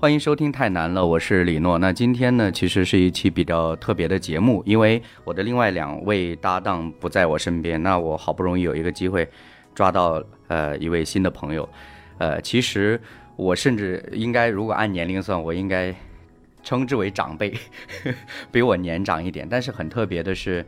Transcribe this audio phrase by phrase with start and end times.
[0.00, 1.76] 欢迎收听《太难了》，我是李诺。
[1.76, 7.82] 那今天呢，其实是一期比较特别的节目，因为我的另外两位搭档不在我身边。
[7.82, 9.28] 那我好不容易有一个机会，
[9.74, 11.68] 抓到呃一位新的朋友。
[12.16, 12.98] 呃，其实
[13.36, 15.94] 我甚至应该，如果按年龄算，我应该
[16.62, 17.52] 称之为长辈，
[18.50, 19.46] 比我年长一点。
[19.46, 20.64] 但是很特别的是，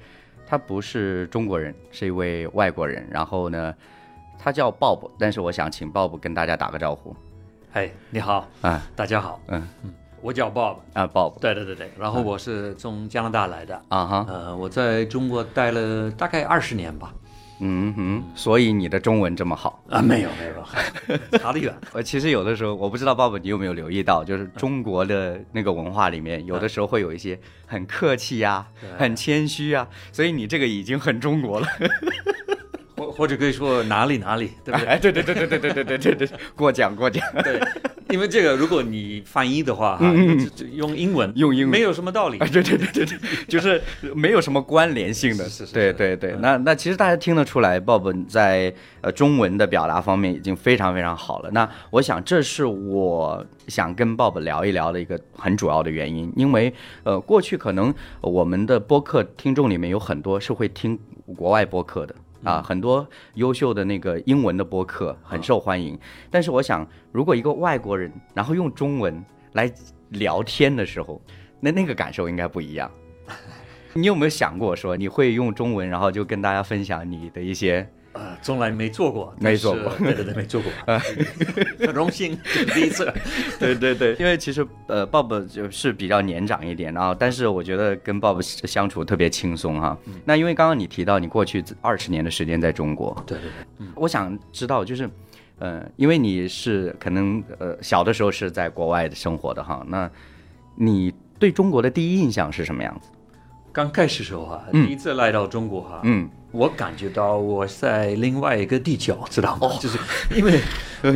[0.47, 3.09] 他不是中国人，是一位外国人。
[3.11, 3.75] 然后呢，
[4.39, 7.17] 他叫 Bob，但是我想请 Bob 跟大家打个招呼。
[7.73, 9.67] 哎，你好啊，大家好，嗯。
[9.83, 9.91] 嗯，
[10.21, 17.15] 我叫 Bob 啊，Bob，对对对对，然后我是从加拿大来的，啊哈，呃，我在中国待了大概二十年吧，
[17.61, 20.03] 嗯哼，所以你的中文这么好啊？
[20.03, 21.75] 没有没有， 差得远。
[21.95, 28.67] 我其实有的时候，我不知道 Bob 你有没有留意到，就是中国的那个文化里面，有的时候会有一些很客气呀、
[28.99, 31.67] 很谦虚啊，所以你这个已经很中国了。
[33.03, 34.87] 或或者可以说哪里哪里，对不对？
[34.87, 37.23] 哎，对对对对对对对对对对，过奖过奖。
[37.43, 37.61] 对，
[38.11, 40.05] 因为这个如果你翻译的话，哈，
[40.73, 42.39] 用英文用英文没有什么道理。
[42.39, 43.19] 对对对对对，
[43.49, 43.81] 就是
[44.15, 45.49] 没有什么关联性的。
[45.49, 45.73] 是是。
[45.75, 51.51] 对对对，那那其实大家听得出来，Bob 在呃中文的表达方面已经非常非常好了。
[51.51, 60.99] 那我想这是我想跟 Bob 聊一聊的一个很主要的原因，因为呃过去可能我们的播客听众里面有很多是会听
[61.37, 62.15] 国外播客的。
[62.45, 65.99] 啊，很多优秀的那个英文的播客很受欢迎，
[66.31, 69.73] 但是我想，如果一个外国人然后用中文来
[70.11, 71.21] 聊天的时候，
[71.61, 72.91] 那那个感受应该不一样。
[73.95, 77.89] 你有没有想过说你会用中文，然后就跟大家分享你的一些？
[78.15, 80.71] 呃，从来没做过，没做过，对对对，没做过，
[81.81, 82.39] 很荣幸
[82.75, 83.11] 第一次，
[83.59, 89.97] 对对对，因为其实呃，Bob 就是比较年长一点，然后但是我觉得跟 Bob 相处特别轻松哈。
[90.27, 95.09] 那因为刚刚你提到你过去二十年的时间在中国，对对对，我想知道就是，
[95.59, 100.11] 呃，因为你是可能呃小的时候是在国外生活的哈，那
[100.77, 103.09] 你对中国的第一印象是什么样子？
[103.73, 106.29] 刚开始时候哈，第一次来到中国哈，嗯。
[106.53, 109.71] 我感觉到我在另外一个地球，知道吗？
[109.81, 109.99] 就是
[110.35, 110.61] 因为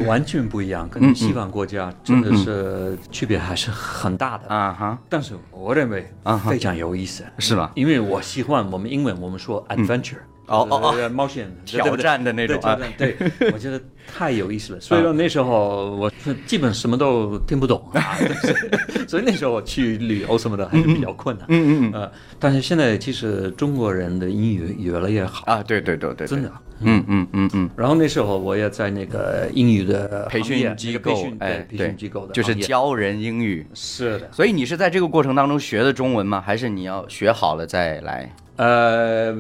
[0.06, 4.98] 完全不一样，跟西方国家真的是区别还是很大的啊哈。
[5.08, 6.10] 但是我认为
[6.48, 7.70] 非常有意思，是吧？
[7.74, 10.18] 因为我喜欢我们英文，我们说 adventure。
[10.46, 13.16] 哦哦哦，冒险挑战的那种啊，对，
[13.52, 14.78] 我觉得太有意思了。
[14.80, 16.10] 所以说那时候我
[16.46, 18.16] 基本什么都听不懂啊，
[19.08, 21.46] 所以那时候我去旅游什么的还是比较困难。
[21.48, 26.52] 嗯嗯呃，但是现在其实中国人的英语越来越好啊，对对对对，真的。
[26.80, 27.70] 嗯嗯嗯嗯。
[27.76, 33.66] 然后那时候我也在那个英语的培训机构，哎，培训机构的，就是教人英语。
[33.74, 34.28] 是的。
[34.30, 36.40] 所以你是在这个过程当中学的中文吗？
[36.40, 38.32] 还是你要学好了再来？
[38.56, 39.34] 呃。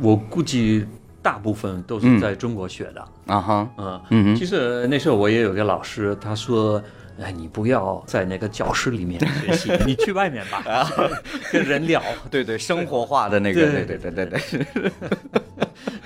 [0.00, 0.86] 我估计
[1.22, 3.08] 大部分都是在中国学的。
[3.26, 4.00] 啊哈，嗯。
[4.10, 6.82] 嗯，其实那时候我也有个老师，他说
[7.20, 10.88] ：“哎，你不要在那个教室里面学习，你去外面吧，
[11.52, 14.66] 跟人聊。”对对，生活化的那个，对对对对对。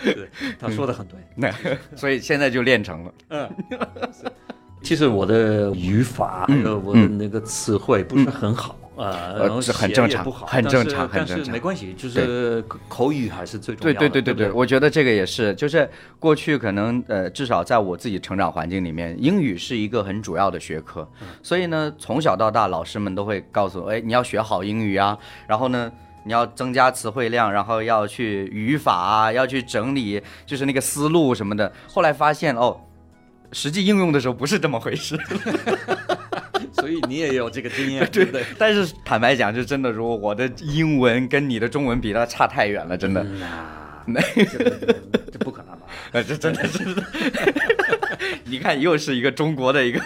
[0.02, 0.28] 对，
[0.60, 1.18] 他说的很对。
[1.34, 1.50] 那
[1.96, 3.14] 所以现在就练成了。
[3.28, 3.50] 嗯，
[4.82, 8.76] 其实我的语法还有我的那个词汇不是很好。
[8.96, 13.98] 呃，然后很正常，很正常，很正常，没关系，就是口语还是最重要的。
[13.98, 15.88] 对对对对对，我觉得这个也是，就是
[16.18, 21.08] 过去可能呃，至少在我自己成长环境里面，英语是一个很主要的学科，
[21.42, 25.18] 所以呢，从小到大，老师们都会告诉我，哎，你要学好英语啊，
[25.48, 25.90] 然后呢，
[26.24, 31.72] 你要增加词汇量，然后要去语法啊，要去整理，就是那个思路什么的。
[31.88, 32.80] 后来发现哦，
[33.54, 35.16] 实际应用的时候不是这么回事。
[36.72, 38.44] 所以你也有这个经验， 对不对？
[38.58, 43.24] 但是坦白讲，就真的，如果我的英文跟你的中文比，那差太远了，真的。
[44.06, 44.20] 那
[45.32, 45.86] 这不可能吧？
[46.28, 46.78] 这真的是，
[48.44, 50.00] 你看，又是一个中国的一个，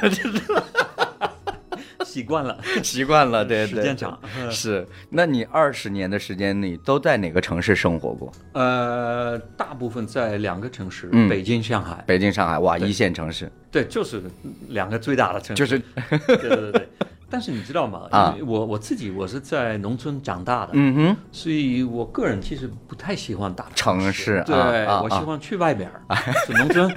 [2.08, 3.76] 习惯了， 习惯了，对对。
[3.76, 4.18] 时间长
[4.50, 4.86] 是。
[5.10, 8.32] 那你二十年的时间，你都在哪个城市生活过？
[8.54, 12.02] 呃，大部分在两个城市，北京、上海。
[12.06, 13.50] 北京、上海，哇，一线城市。
[13.70, 14.22] 对，就是
[14.68, 15.66] 两个最大的城市。
[15.66, 15.82] 就是，
[16.26, 16.88] 对对对。
[17.30, 18.08] 但是你知道吗？
[18.10, 24.42] 啊，我我自己我是在农村长大的，嗯哼，所以我个人其实不太喜欢大城市。
[24.46, 24.56] 对，
[25.02, 26.00] 我喜欢去外边儿，
[26.48, 26.88] 去农村，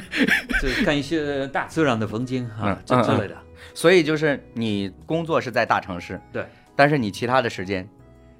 [0.61, 3.35] 就看一些大自然的风景啊，这之类的。
[3.73, 6.45] 所以就是你工作是在大城市，对，
[6.75, 7.87] 但是你其他的时间。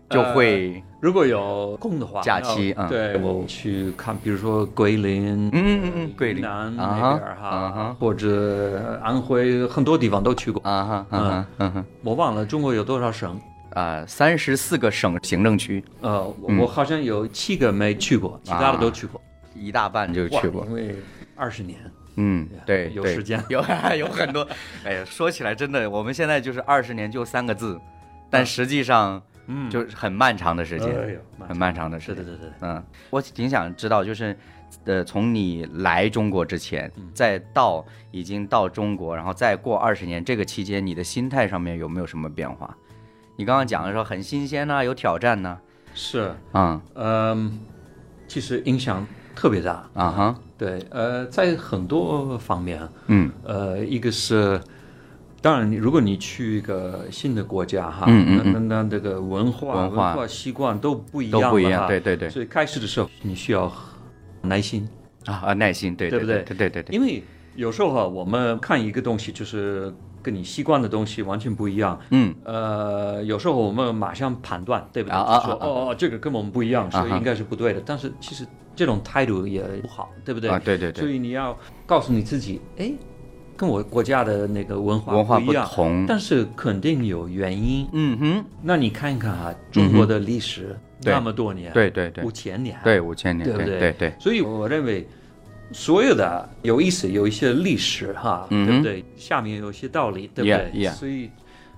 [0.09, 13.39] 就会如果有空的话，假期嗯，对我去看，比如说桂林，嗯嗯嗯，桂林南那边哈，或者安徽，很多地方都去过啊哈，嗯嗯哼，我忘了中国有多少省
[13.69, 16.21] 啊，三十四个省行政区，呃，
[16.59, 19.21] 我好像有七个没去过，其他的都去过，
[19.55, 20.93] 一大半就去过，因为
[21.37, 21.79] 二十年。
[22.15, 23.63] 嗯，对，有时间 有
[23.97, 24.47] 有很多。
[24.83, 27.79] 哎呀，说起来真的，我们现在就是二十年就三个字，
[28.29, 32.23] 但实际上嗯，就是很漫长的时间，很漫长的时间。
[32.23, 34.37] 是的，是的，嗯，我挺想知道，就是，
[34.85, 42.75] 呃，从你来中国之前，再到已经到中国，然后再过二十年，这个期间你的心态上面有没有什么变化？
[43.37, 45.57] 你刚刚讲的说很新鲜呐、有挑战呐、
[45.93, 47.59] 是，嗯，嗯，
[48.27, 49.05] 其实影响
[49.35, 49.89] 特别大。
[49.95, 53.31] 啊哈，对，呃，在很多方面，嗯。
[53.43, 54.61] 呃，一个是，
[55.41, 60.27] 当然，如果你去一个新的国家哈，嗯嗯那那那这个文化、文化。
[60.27, 63.73] 习惯都不一样都不一样，哈对对对，所以开始的时候你需要
[64.43, 64.87] 耐心，
[65.25, 66.43] 啊啊，耐心，对对对不对？
[66.43, 67.23] 对对对对，因为
[67.55, 69.91] 有时候哈，我们看一个东西就是
[70.21, 71.99] 跟你习惯的东西完全不一样。
[72.11, 72.35] 嗯。
[72.43, 75.15] 呃，有时候我们马上判断，对不对？
[75.15, 77.81] 啊啊哦哦，这个跟我们不一样，所以应该是不对的。
[77.83, 78.45] 但是其实
[78.75, 80.49] 这种态度也不好，对不对？
[80.49, 82.91] 啊，对对所，以你要告诉你自己，哎，
[83.57, 87.87] 跟我国家的那个文化文化不不一样，同，但是肯定有原因。
[87.93, 95.07] 嗯哼，那你看一看啊，中国的历史那么多年，对对对五千年，对，五千年，对不对对对对，所以我认为，
[95.71, 99.05] 所有的有意思，有一些历史哈，嗯对不对？
[99.15, 101.29] 下面有一些道理，对不对 Yeah, yeah 所以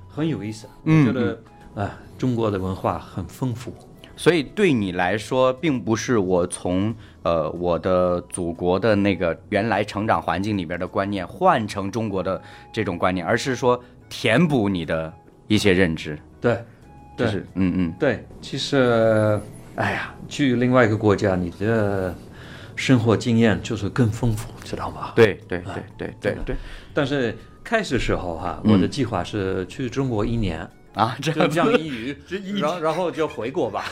[0.08, 0.68] 很有意思。
[0.86, 1.40] 嗯我觉得
[1.76, 3.74] 啊，中国的文化很丰富。
[4.16, 6.94] 所以对你来说，并不是我从
[7.24, 15.12] 呃我的祖国的那个原来成长环境里边的观念换成中国的这种观念，而是说填补你的
[15.48, 16.64] 一些认知，对，
[17.18, 17.26] 对。
[17.26, 17.94] 就是嗯嗯。
[18.00, 19.40] 对，其实，
[19.76, 22.14] 哎呀，去另外一个国家，你的
[22.76, 25.12] 生活经验就是更丰富，知道吗？
[25.16, 26.56] 对对对对对对。
[26.94, 28.74] 但是开始的时候哈，嗯。
[28.74, 32.16] 我的计划是去中国一年，啊，这就样英语，
[32.62, 33.86] 然后然后就回国吧。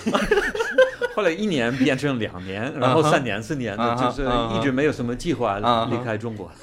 [1.15, 4.25] 后来一年变成两年，然后三年、四年的，就是
[4.55, 5.59] 一直没有什么计划
[5.89, 6.49] 离开中国。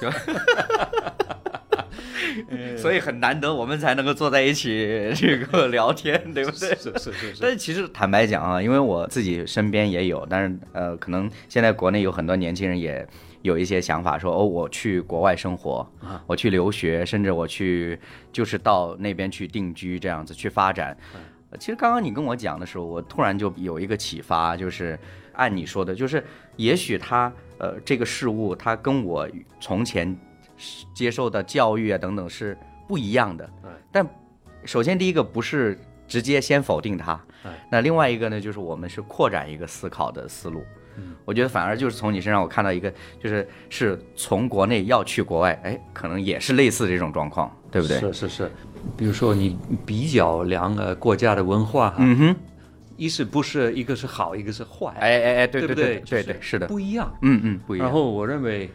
[2.77, 6.69] 所以很难得我们才能够坐在一起这个聊天，对不对？
[6.69, 13.05] 是是是是，但是其实坦白讲啊，因为我自己身边也有，但是呃，可能现在国内有很多年轻人也
[13.41, 17.99] 有一些想法说，哦，我去国外生活，啊我去留学，甚至我去
[18.31, 20.97] 就是到那边去定居，这样子去发展。
[21.59, 24.99] 其实刚刚你跟我讲的时候，我突然就有一个启发，就是
[25.33, 26.23] 按你说的，就是
[26.57, 29.27] 也许他呃这个事物，他跟我
[29.59, 30.15] 从前
[30.93, 32.55] 接受的教育啊等等是
[32.87, 33.71] 不一样的对。
[33.91, 34.07] 但
[34.65, 37.19] 首先第一个不是直接先否定它，
[37.71, 40.63] 那另外一个呢，就是我们是扩展一个思考的思路。
[40.99, 42.91] 嗯我觉得反而就是从你身上我看到一个，
[43.21, 47.99] 就是是从国内要去国外，哎，可能也是类似这种状况，对不对？
[47.99, 48.51] 是是是，
[48.97, 52.35] 比如说你比较两个国家的文化哈，嗯哼，
[52.97, 57.13] 一是不是一个是好，一个是坏，哎哎哎，对对对对对，是的，不一样。
[57.21, 57.85] 嗯嗯，不一样。
[57.87, 58.69] 然后我认为，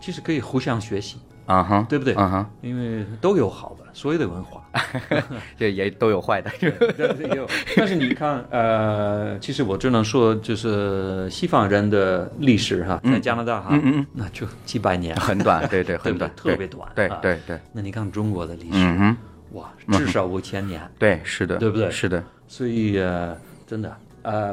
[0.00, 2.14] 其实可以互相学习，啊哈，对不对？
[2.14, 4.63] 啊哈，因为都有好的，所有的文化。
[5.58, 6.50] 这也都有坏的。
[6.60, 16.88] 对对有，但是你看，呃，其实我只能说，就是西方人的历史哈，在加拿大哈，嗯嗯那就几百年，很短，对对， 很短，特别短。
[16.88, 19.16] 啊对对对，那你看中国的历史，嗯，
[19.52, 23.36] 哇，至少五千年，对，是的，对不对是的，所以呃，
[23.66, 24.52] 真的，呃，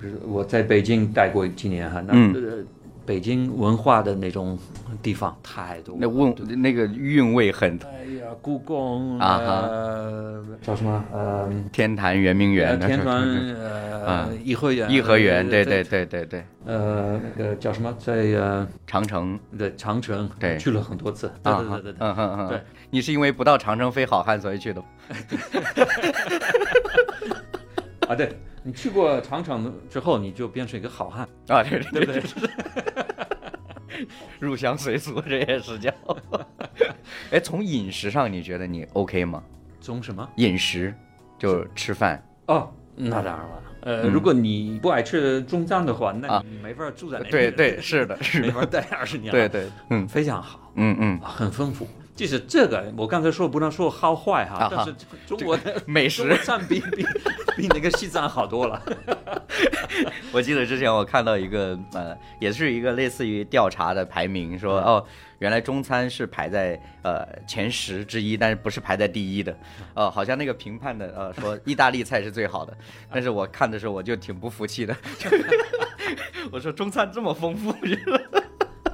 [0.00, 2.14] 比如我在北京待过几年哈，那、
[3.08, 4.58] 北京文化的那种
[5.02, 6.00] 地方太多了。
[6.02, 11.02] 那韵那个韵味很，哎呀，故宫啊哈呃，叫什么？
[11.10, 13.22] 呃，天坛圆明园，天团
[14.04, 17.96] 啊呃，颐和园，颐和园，对对对，对对对，呃，那个叫什么？
[17.98, 21.32] 在呃长城，对长城，对去了很多次。
[21.42, 21.96] 对啊对对对对。
[22.00, 22.60] 嗯哼嗯，对，
[22.90, 24.84] 你是因为不到长城非好汉所以去的？
[28.06, 32.50] 啊，对你去过长城之后，你就变成一个好汉，啊，对对对不对？
[34.38, 35.90] 入乡随俗，这也是叫。
[37.30, 39.42] 哎，从饮食上你觉得你 OK 吗？
[39.80, 40.28] 从什么？
[40.36, 40.94] 饮食
[41.38, 43.62] 就吃饭，哦，那当然了。
[43.80, 47.30] 呃，嗯如果你不爱吃中餐的话，那你没法住在那里。
[47.30, 49.30] 对对，是的，是的，没法待二十年。
[49.32, 51.88] 对，对，嗯非常好，嗯嗯，很丰富。
[52.14, 54.94] 即使这个，我刚才说不能说好坏哈，啊但是
[55.26, 56.36] 中国的美食。
[56.44, 57.06] 占比比
[57.58, 58.80] 比那个西藏好多了。
[60.30, 65.04] 我记得之前我看到一个呃，也是一个类似于调查的排名，说哦，
[65.40, 69.58] 原来中餐是排在呃前十之一，但是不是排在第一的，
[69.94, 72.72] 呃，好像那个评判的呃说意大利菜是最好的，
[73.10, 74.96] 但是我看的时候我就挺不服气的，
[76.52, 77.74] 我说中餐这么丰富，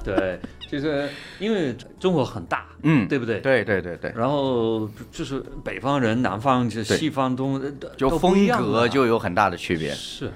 [0.04, 1.08] 对，就是
[1.38, 3.40] 因为中国很大，嗯，对不对？
[3.40, 10.30] 对对对对，然后就是北方人、南方、就对西方、东都就风格就有很大的区别，是，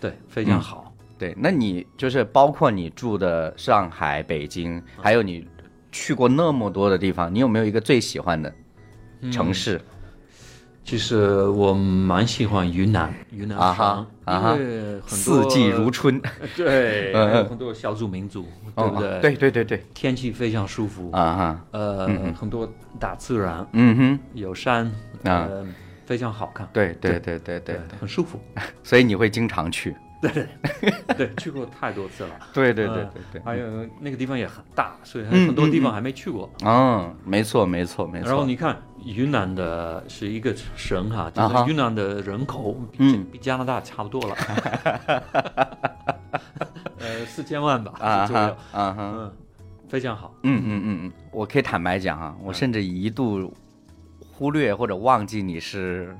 [0.00, 0.92] 对，非常好。
[1.16, 5.46] 对，那你就是包括你住的上海、北京，还有你
[5.92, 8.52] 去过那么多的地方，你有没有一个最喜欢的
[9.30, 9.80] 城市？
[10.84, 14.56] 其实我蛮喜欢云南，云南啊哈，啊
[15.06, 16.20] 四季如春，
[16.54, 19.20] 对，嗯还有很多少数民族，对不哦对？
[19.20, 22.06] 对对对对，天气非常舒服，啊哈，呃，
[22.38, 24.86] 很多大自然，嗯哼，有山，
[25.24, 25.48] 啊。
[25.50, 25.66] 呃，
[26.06, 28.38] 非常好看，对对对对对，很舒服。
[28.84, 29.96] 所以你会经常去。
[30.32, 30.46] 对
[31.16, 32.30] 对，去过太多次了。
[32.52, 33.66] 对对对呃对对，还有
[34.00, 36.50] 那个地方也很大，所以很多地方还没去过。
[36.64, 38.28] 嗯，没错没错没错。
[38.28, 44.34] 然后你看，云南的是一个省哈，就是云南的人口比嗯比加拿大差不多了，
[46.98, 49.30] 呃，四千万吧啊左右哈，啊
[49.88, 50.34] 非常好。
[50.42, 53.52] 嗯嗯嗯嗯，我可以坦白讲啊，我甚至一度
[54.32, 56.16] 忽略或者忘记你是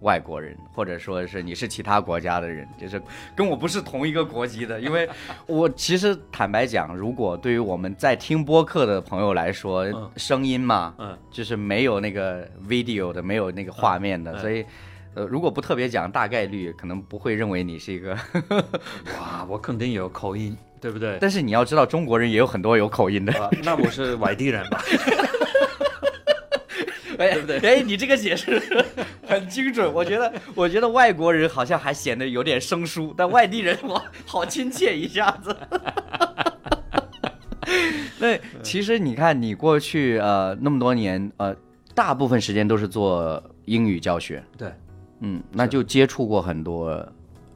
[0.00, 3.00] 外国人，或者说是你是其他国家的人，就是
[3.34, 4.80] 跟我不是同一个国籍的。
[4.80, 5.08] 因为
[5.46, 14.64] 我其实坦白讲，如果对于我们在听播客的朋友来说，嗯声音嘛，嗯，就是没有那个 video 的，没有那个画面的，嗯所以。
[15.14, 18.14] 呃，如果不特别讲，大概率可能不会认为你是一个。
[19.18, 21.16] 哇，我肯定有口音，对不对？
[21.18, 23.32] 但是你要知道，中国人也有很多有口音的。
[23.42, 24.84] 啊那我是外地人吧？
[27.16, 28.60] 哎，对不对哎，你这个解释
[29.28, 29.92] 很精准。
[29.92, 35.56] 我觉得，我觉得外国人好像还显得有点生疏，但外地人哇，好亲切一下子。
[38.18, 41.54] 那其实你看，你过去呃那么多年，呃，
[41.94, 44.72] 大部分时间都是做英语教学，对
[45.20, 47.06] 嗯，那就接触过很多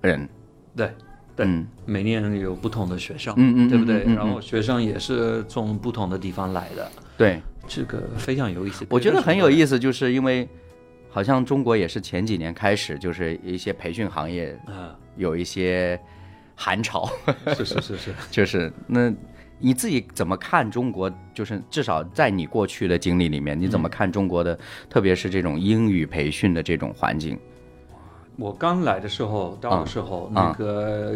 [0.00, 0.28] 人，
[0.76, 0.90] 对
[1.36, 3.98] 对，嗯每年有不同的学生，嗯嗯对不对？
[3.98, 8.84] 嗯嗯嗯然后学生也是从不同的地方来的，对，这个非常有意思。
[8.90, 9.48] 我觉得很有。
[9.50, 10.46] 意思，就是因为
[11.10, 16.00] 好像中国也是前几年开始，就是一些培训行业啊，有一些
[16.54, 17.10] 寒潮。
[17.56, 19.12] 是是是是， 就是那
[19.58, 21.12] 你自己怎么看中国？
[21.34, 27.38] 就是至少在你过去的经历里面，你怎么看中国的，特别是这种英语培训的这种环境？
[28.36, 31.14] 我刚来的时候，到的时候，啊那个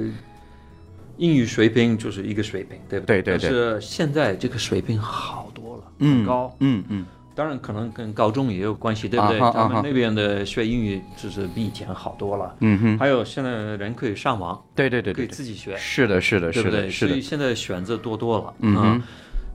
[1.17, 6.55] 英语水平就是一个水平，对不对对对但是现在这个水平好多了，嗯很高。
[6.61, 9.39] 嗯嗯当然，可能跟高中也有关系，对不对？
[9.39, 12.55] 他们那边的学英语就是比以前好多了。
[12.61, 16.91] 嗯哼，还有现在人可以上网，可以对对对对对，自己学，是的，是的，是的，对不对？
[16.91, 18.55] 是的，所以现在选择多多了。
[18.61, 19.09] 嗯哼啊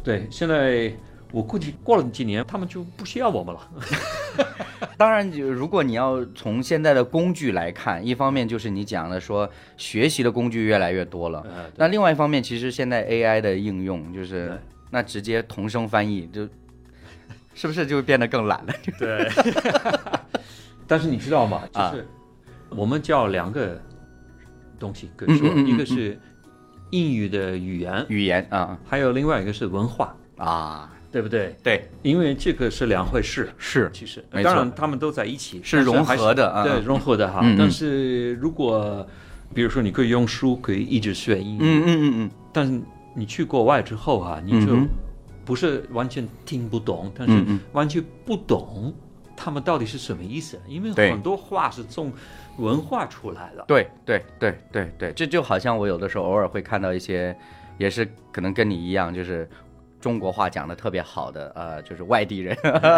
[0.03, 0.91] 对，现在
[1.31, 3.61] 我估计过了几年，他们就不需要我们了。
[4.97, 14.59] 当然，就如果你要从现在的工具来看，一方面就是你讲的说学习的工具越来越多了，呃那另外一方面，其实现在 AI 的应用就是
[14.89, 16.47] 那直接同声翻译，就
[17.59, 18.73] 是不是就会变得更懒了？
[18.97, 19.29] 对，
[20.87, 21.61] 但是你知道吗？
[21.73, 22.07] 就啊是
[22.69, 23.77] 我们叫两个
[24.79, 26.17] 东西可嗯以说，一个是
[26.91, 28.79] 英语的语言，语言啊。
[28.87, 31.53] 还有另外一个是文化，啊，对不对？
[31.61, 33.49] 对，因为这个是两回事。
[33.57, 36.63] 是其实，当然他们都在一起，是融合的啊。
[36.63, 37.41] 对，融合的哈。
[37.57, 39.05] 但是如果
[39.53, 42.31] 比如说你可以用书可以一直学英语，嗯嗯嗯嗯。
[42.53, 42.79] 但是
[43.13, 44.77] 你去国外之后哈、你就
[45.49, 48.93] 不是完全听不懂，但是完全不懂
[49.35, 52.13] 他们到底是什么意思，因为很多话是从
[52.59, 53.65] 文化出来的。
[53.67, 57.35] 对对对对对，这就好像我有的时候偶尔会看到一些，
[57.79, 59.49] 也是可能跟你一样，就是
[59.99, 62.55] 中国话讲的特别好的，呃，就是外地人，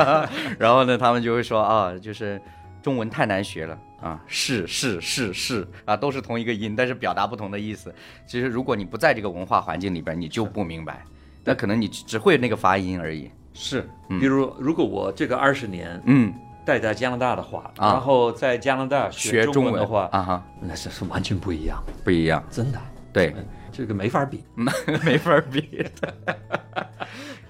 [0.60, 2.42] 然后呢，他们就会说啊，就是
[2.84, 7.96] 中文太难学了啊，是是是是啊，都是同一个音，但是表达不同的意思。
[8.28, 11.06] 其实如果你不在这个文化环境里边，你就不明白，
[11.44, 13.30] 那可能你只会那个发音而已。
[13.54, 16.34] 是，比如如果我这个二十年嗯，
[16.66, 17.94] 待在加拿大的话，啊。
[17.94, 22.80] 然后在加拿大学中文的话，啊哈，那是是完全不一样，不一样，真的，
[23.12, 23.36] 对。
[23.74, 24.44] 这个没法比。
[25.04, 25.86] 没法比。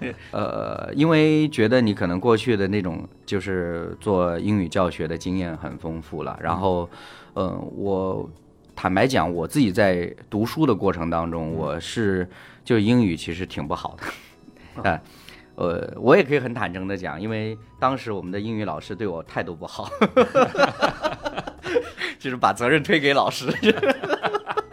[0.31, 6.87] 呃，因为觉得你可能过去的那种就是做英语教学的经验很丰富了，然后，
[7.33, 8.29] 呃，我
[8.75, 12.29] 坦白讲，我自己在读书的过程当中，我是
[12.63, 13.97] 就英语其实挺不好
[14.75, 15.01] 的，啊。
[15.55, 19.87] 呃，我也可以很坦诚的讲，因为当时我们的英语老师对我态度不好，
[22.17, 23.45] 就是把责任推给老师。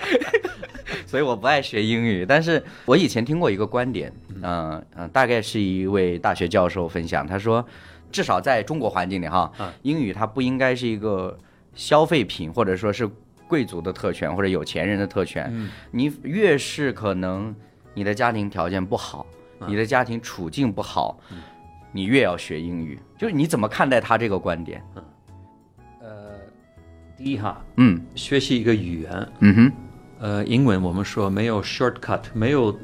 [1.05, 2.25] 所以我不爱学英语。
[2.25, 7.63] 但是我以前听过一个观点，嗯、呃、嗯、大概是一位大学教授分享，他说，
[8.11, 11.37] 至少在中国环境里哈，啊英语它不应该是一个
[11.75, 13.07] 消费品，或者说是
[13.47, 15.49] 贵族的特权或者有钱人的特权。
[15.51, 17.55] 嗯你越是可能
[17.99, 19.27] 你的家庭条件不好，
[19.67, 21.19] 你的家庭处境不好，
[21.91, 22.97] 你越要学英语。
[23.19, 24.81] 就是你怎么看待他这个观点？
[26.01, 26.39] 呃，
[27.17, 29.73] 第一哈，嗯学习一个语言，嗯哼，
[30.21, 32.79] 呃，英文我们说没有 shortcut，没有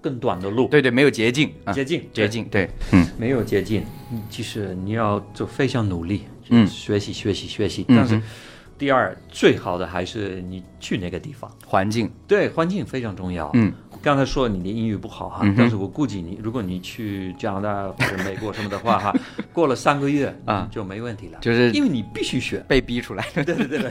[0.00, 3.84] 更短的路，对对，没有捷径，啊捷径，捷径，对，嗯，没有捷径。
[4.10, 7.84] 嗯其实你要就非常努力，嗯学习学习学习。
[7.86, 8.20] 嗯但是
[8.76, 13.50] 第二，最好的还是你去那个地方，环境，对，环境非常重要。
[13.52, 13.70] 嗯，
[14.02, 19.14] 刚才说你的英语不好哈，嗯但是我估计你，如果你去加拿大或者美国什么的话哈，
[19.52, 22.64] 过了三个月啊就没问题了，就是因为你必须学。
[22.66, 23.44] 被逼出来的。
[23.44, 23.90] 对对对对，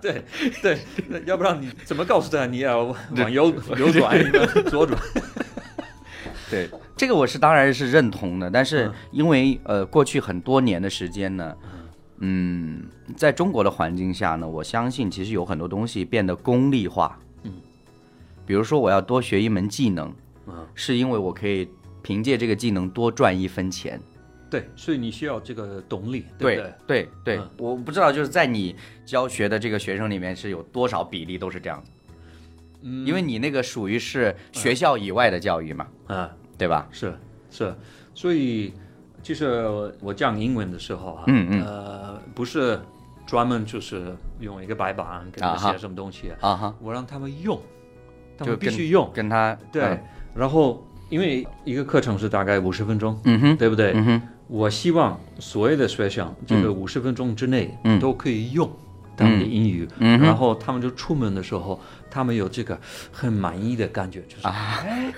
[0.00, 0.24] 对
[0.62, 0.78] 对，
[1.08, 2.84] 那要不然你怎么告诉他你要
[3.16, 4.18] 往右右转，
[4.70, 4.98] 左转？
[6.50, 11.54] 对，这个我是当然是认同的，但是嗯因为呃过去很多年的时间呢，
[12.18, 12.82] 嗯，
[13.16, 17.16] 在中国的环境下呢，我相信其实有很多东西变得功利化。
[18.50, 20.12] 嗯，比如说我要多学一门技能，
[20.48, 21.68] 嗯，是因为我可以
[22.02, 24.00] 凭借这个技能多赚一分钱。
[24.50, 26.74] 对，所以你需要这个动力，对不对？
[26.84, 27.08] 对？
[27.24, 27.48] 对嗯。
[27.58, 28.74] 我不知道就是在你
[29.06, 31.80] 教学的这个学生里面是有多少比例都是这样。
[31.80, 31.86] 的，
[32.82, 33.06] 嗯。
[33.06, 36.28] 因为你那个属于是学校以外的教育嘛，啊，
[36.58, 36.88] 对吧？
[36.90, 37.14] 是
[37.48, 37.72] 是，
[38.12, 38.72] 所以
[39.22, 39.64] 其实
[40.00, 41.64] 我讲英文的时候啊，嗯嗯。
[41.64, 42.80] 呃，不是
[43.24, 45.68] 专门就是用一个白板给他啊哈。
[45.68, 47.62] 们写什么东西，啊哈，我让他们用，他
[48.44, 50.00] 们必须用，跟他对，嗯。
[50.34, 53.92] 然后因为一个课程是大概五十分钟，嗯哼，对不对？
[53.94, 57.98] 嗯哼，我希望所有的学生这个五十分钟之内嗯。
[57.98, 58.70] 都可以用
[59.16, 60.18] 他们的英语，嗯。
[60.18, 60.24] 哼。
[60.26, 61.80] 然后他们就出门的时候，
[62.10, 62.78] 他们有这个
[63.10, 65.12] 很满意的感觉，就是、哎，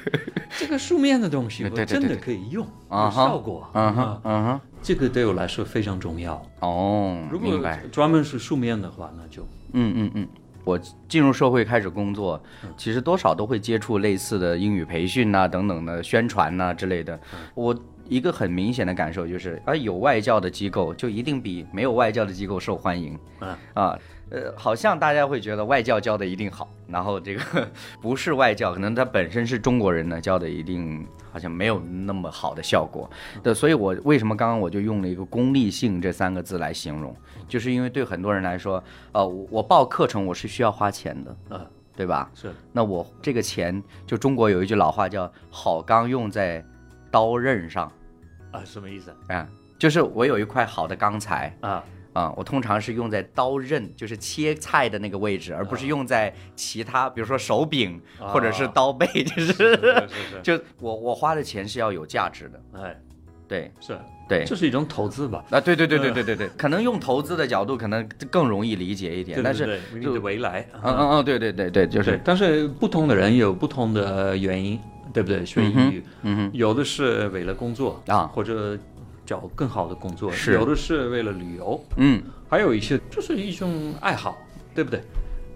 [0.58, 6.42] 这个书面的东西 我真的可以用，有效果，嗯哼啊，嗯哼，这个对我来说非常重要。
[6.60, 7.60] 哦，如果
[7.90, 10.28] 专门是书面的话，那就嗯嗯嗯。
[10.64, 10.78] 我
[11.08, 12.40] 进入社会开始工作，
[12.76, 17.18] 其实多少都会接触类似的英语培训呐、等等的宣传呐、之类的。
[17.54, 17.76] 我
[18.08, 23.18] 一个很明显的感受就是，啊，有外教的机构就一定比没有外教的机构受欢迎。
[23.40, 23.98] 嗯啊，
[24.32, 27.68] 呃，好像大家会觉得外教教的一定好，然后这个
[28.00, 33.10] 不是外教，可能他本身是中国人呢，教的一定好像没有那么好的效果。
[33.42, 37.14] 对，所以我为什么刚刚我就用了一个功利性这三个字来形容，
[37.46, 42.30] 就是因为对很多人来说，呃，我我报课程我是需要花钱的，嗯对吧？
[42.34, 46.64] 是那我这个钱，就中国有一句老话叫“好钢用在
[47.10, 47.92] 刀刃上
[48.50, 49.46] 啊，什么意思”，啊，
[49.78, 51.84] 就是我有一块好的钢材，啊？
[52.12, 63.00] 啊、我通常是用在刀刃，就是切菜的那个位置，而不是用在其他，比如说手柄啊或者是刀背，就是是是是， 就我我花的钱是要有价值的，哎，
[63.48, 63.98] 对是，
[64.28, 64.44] 对。
[64.44, 65.42] 这是一种投资吧？
[65.50, 74.78] 啊，对对对对对对对， 可能用投资的角度可能更容易理解一点，对但是，对对你的未来，嗯嗯嗯，对对对对，就是，但是不同的人有不同的原因，
[75.14, 75.44] 对不对？
[75.46, 78.78] 学英语，嗯哼有的是为了工作啊或者
[79.32, 80.52] 找更好的工作，是。
[80.52, 82.22] 有的是为了旅游，嗯。
[82.48, 84.36] 还有一些就是一种爱好，
[84.74, 85.00] 对不对？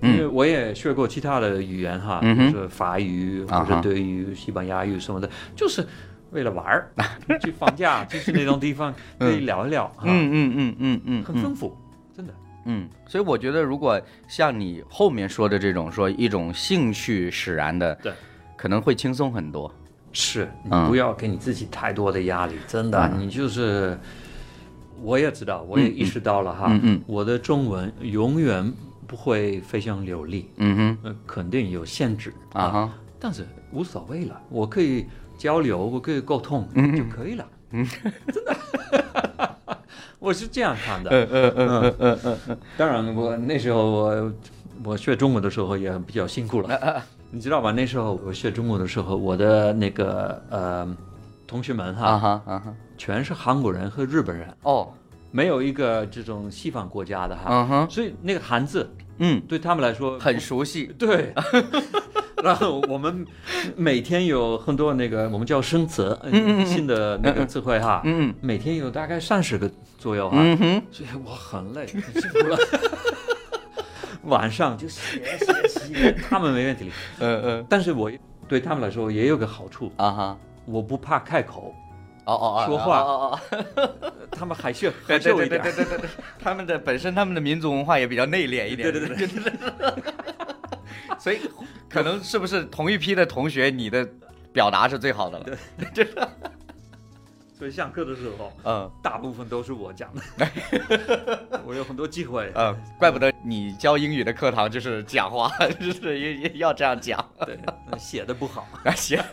[0.01, 0.15] 嗯。
[0.15, 5.87] 因为我也学过其他的语言哈，嗯就是法语或者德语、西班牙语什么的，就是
[6.31, 6.91] 为了玩儿，
[7.45, 11.77] 去放假，就是那种地方可以聊一聊，哈，嗯嗯嗯嗯嗯，很丰富，
[12.17, 12.33] 真的。
[12.65, 18.13] 嗯，所以我觉得，如果像你后面说的这种，说一种兴趣使然的，对，
[18.57, 19.73] 可能会轻松很多。
[20.19, 20.89] 是你嗯。
[20.89, 23.21] 不要给你自己太多的压力，真的，嗯。
[23.21, 23.99] 你就是，
[25.03, 27.01] 我也知道，我也意识到了哈，嗯嗯。
[27.07, 28.73] 我的中文永远
[29.07, 35.05] 不会非常流利，嗯呃，肯定有限制哼，啊哈，但是无所谓了，我可以
[35.37, 37.87] 交流，我可以沟通、嗯就可以了，嗯，
[38.33, 38.57] 真的，
[40.19, 41.11] 我是这样看的。
[41.11, 41.95] 嗯嗯嗯。
[41.99, 44.33] 嗯嗯嗯当然，我那时候我
[44.83, 47.03] 我学中文的时候也比较辛苦嗯了，
[47.37, 47.71] 你知道吧？
[47.71, 50.89] 那时候我学中国的时候，我的那个呃
[51.47, 54.91] 同学们哈，啊哈啊哈，全是韩国人和日本人，哦，
[55.31, 60.87] 没有一个这种西方国家的哈，嗯哼，所以那个韩字嗯，对他们来说很熟悉。
[60.99, 61.35] 对。
[62.43, 63.27] 然后我们
[63.77, 72.57] 每天有很多那个我们叫生词，呃嗯新的那个词汇哈，嗯每天有大概三十个左右哈，嗯哼，所以我很累，很辛苦了。
[74.27, 78.11] 晚上就写写写，他们没问题， 嗯嗯但是我
[78.49, 81.75] 对他们来说也有个好处，啊哈，我不怕开口，
[82.25, 85.63] 哦哦哦，说话哦哦， 他们害羞对对对害羞一点。
[85.63, 86.09] 对对对对，
[86.39, 88.93] 他们的本身他们的民族文化也比较内敛一点。
[88.93, 89.53] 对对对对对。
[91.19, 91.41] 所以
[91.89, 94.07] 可能是不是同一批的同学，你的
[94.53, 95.47] 表达是最好的了？
[97.59, 100.47] 所以上课的时候，嗯大部分都是我讲的，
[101.65, 102.53] 我有很多机会。
[102.55, 107.25] 嗯，怪不得你教英语的课堂就是讲话， 就是要要这样讲。
[107.47, 107.59] 对，
[107.99, 108.69] 写的不好。
[108.85, 109.25] 啊，写。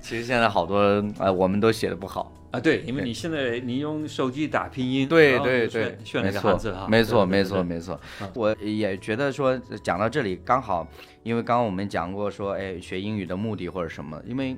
[0.00, 0.78] 其实现在好多
[1.18, 7.62] 呃，我们都写的不好，啊，对，因为你现在你用手机打拼音，对对对没那个汉错字哈，没错，没错，。
[7.62, 8.30] 没错嗯。
[8.34, 10.86] 我也觉得说，讲到这里刚好，
[11.22, 14.56] 因为刚刚我们讲过说，哎，学英语的目的或者什么，因为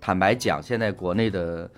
[0.00, 1.68] 坦白讲，现在国内的，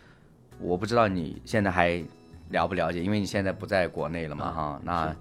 [0.61, 2.03] 我不知道你现在还
[2.51, 5.17] 了不了解，因为你现在不在国内了嘛，啊哈，那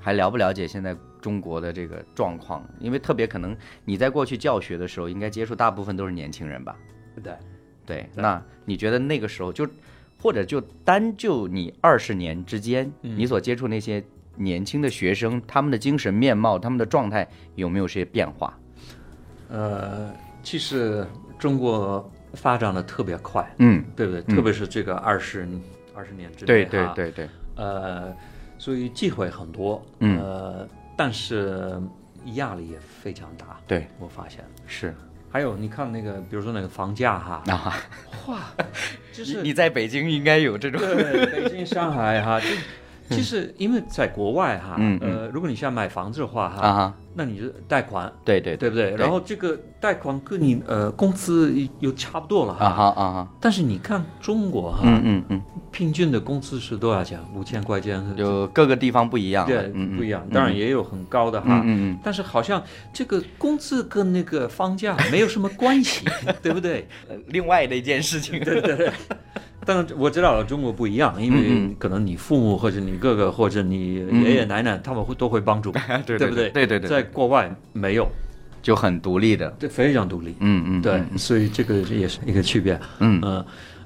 [0.00, 2.62] 还了不了解现在中国的这个状况？
[2.78, 6.76] 因为特别可能你在过去教学的时候，应该接触大部分都是年轻人吧？
[7.14, 7.36] 对对
[7.86, 9.66] 对，那你觉得那个时候就，
[10.20, 14.02] 或者就单就你二十年之间，嗯你所接触那些
[14.36, 18.58] 年轻的学生，他们的精神面貌、他们的状态有没有些变化？
[19.48, 20.12] 呃，
[20.42, 21.06] 其实
[21.38, 24.22] 中国发展的特别快，嗯，对不对？
[24.22, 25.46] 特别是这个二十
[25.94, 28.12] 二十年之内，对对，对对，呃，
[28.58, 30.18] 所以机会很多，嗯。
[30.20, 31.80] 呃，但是
[32.34, 34.44] 压力也非常大，对，我发现。
[34.66, 34.94] 是。
[35.30, 37.76] 还有你看那个，比如说那个房价哈，啊，
[38.28, 38.38] 哇，
[39.12, 42.46] 就是你在北京应该有这种，对北京、上海哈，就
[43.10, 48.90] 其实因为在国外哈，嗯呃，如果你想买房子的话哈，那你就贷款，对对对不对？
[48.92, 52.90] 对然后这个贷款跟你呃工资又差不多了啊哈。
[52.90, 57.20] 哈啊哈，但是你看中国哈，嗯嗯嗯，平均的工资是多少钱？
[57.34, 60.26] 五千块钱，就各个地方不一样，对，不一样。
[60.32, 62.62] 当然也有很高的哈，嗯嗯嗯，但是好像
[62.92, 66.04] 这个工资跟那个房价没有什么关系，
[66.42, 66.88] 对不对？
[67.08, 68.90] 呃另外的一件事情，对对对。
[69.64, 75.72] 当然我知道中国不一样，因嗯为可能你父母或者你哥哥或者你爷爷奶奶他们会都会帮助，
[76.06, 76.50] 对对不对？
[76.50, 78.06] 对对对，在国外没有，
[78.62, 80.34] 就很独立的，对，非常独立。
[80.40, 82.78] 嗯嗯，对嗯，所以这个也是一个区别。
[83.00, 83.20] 嗯。
[83.22, 83.44] 呃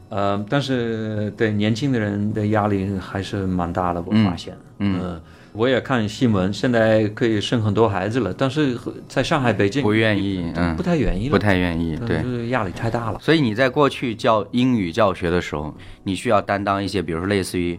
[0.09, 4.57] 呃，但是对年轻的人的压力还是蛮大的，我发现。
[4.79, 5.21] 嗯呃
[5.55, 12.23] 我也看新闻，现在可以生很多孩子了，但是在上海、北京不愿意，嗯不，太愿意了，不太愿意，对。
[12.23, 13.19] 就是压力太大了。
[13.21, 17.77] 所以你在过去教英语教学的时候，你需要担当一些，比如说类似于，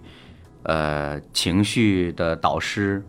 [0.63, 3.01] 呃，情绪的导师，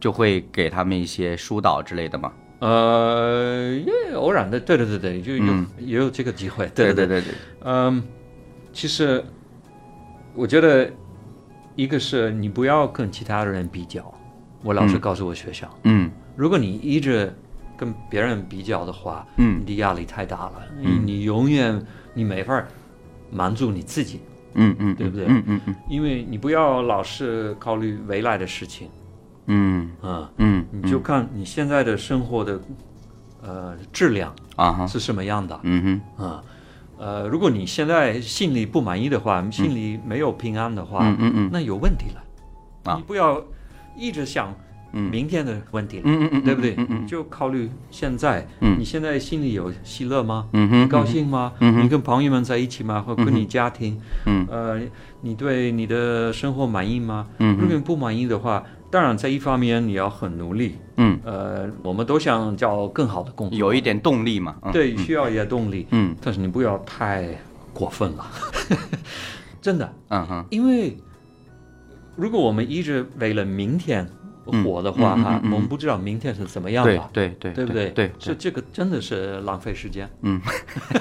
[0.00, 2.32] 就会给他们一些疏导之类的嘛。
[2.60, 6.68] 呃，也偶然的，对对对对，就有、嗯也有这个机会。
[6.74, 7.32] 对对对对，
[7.64, 8.02] 嗯，
[8.72, 9.24] 其实
[10.34, 10.90] 我觉得
[11.76, 14.12] 一个是你不要跟其他的人比较，
[14.62, 16.10] 我老是告诉我学校，嗯。
[16.36, 17.32] 如果你一直
[17.76, 19.60] 跟别人比较的话，嗯。
[19.60, 21.80] 你的压力太大了，你你永远
[22.14, 22.64] 你没法
[23.30, 24.20] 满足你自己，
[24.54, 25.26] 嗯嗯，对不对？
[25.28, 25.74] 嗯嗯嗯。
[25.88, 28.88] 因为你不要老是考虑未来的事情，
[29.46, 29.90] 嗯。
[30.02, 32.60] 嗯，嗯你就看你现在的生活的
[33.42, 36.42] 呃质量啊，是什么样的，嗯哼，啊，
[37.00, 42.22] 呃，如果你现在心里不满意的话，心里没有平安的话，嗯嗯嗯那有问题了。
[42.84, 43.42] 啊你不要
[43.96, 44.54] 一直想
[44.92, 46.74] 明天的问题了，嗯嗯嗯，对不对？
[46.76, 50.48] 嗯嗯就考虑现在，嗯你现在心里有喜乐吗？
[50.52, 51.52] 嗯哼，你高兴吗？
[51.60, 53.00] 嗯哼你跟朋友们在一起吗？
[53.00, 53.98] 或跟你家庭？
[54.26, 54.80] 嗯呃，
[55.22, 57.26] 你对你的生活满意吗？
[57.38, 60.76] 嗯如果你不满意的话，当然在一方面你要很努力。
[60.96, 64.56] 嗯，呃，我们都想叫更好的工作，有一点动力嘛。
[64.62, 65.86] 嗯，对，需要一些动力。
[65.90, 66.14] 嗯。
[66.20, 67.28] 但是你不要太
[67.72, 68.26] 过分了，
[69.62, 70.96] 真的，嗯哼，因为
[72.16, 74.06] 如果我们一直为了明天
[74.64, 77.90] 活的话，哈、我们不知道明天是怎么样对的，对对对不对？
[77.90, 80.10] 对，这这个真的是浪费时间。
[80.22, 80.40] 嗯，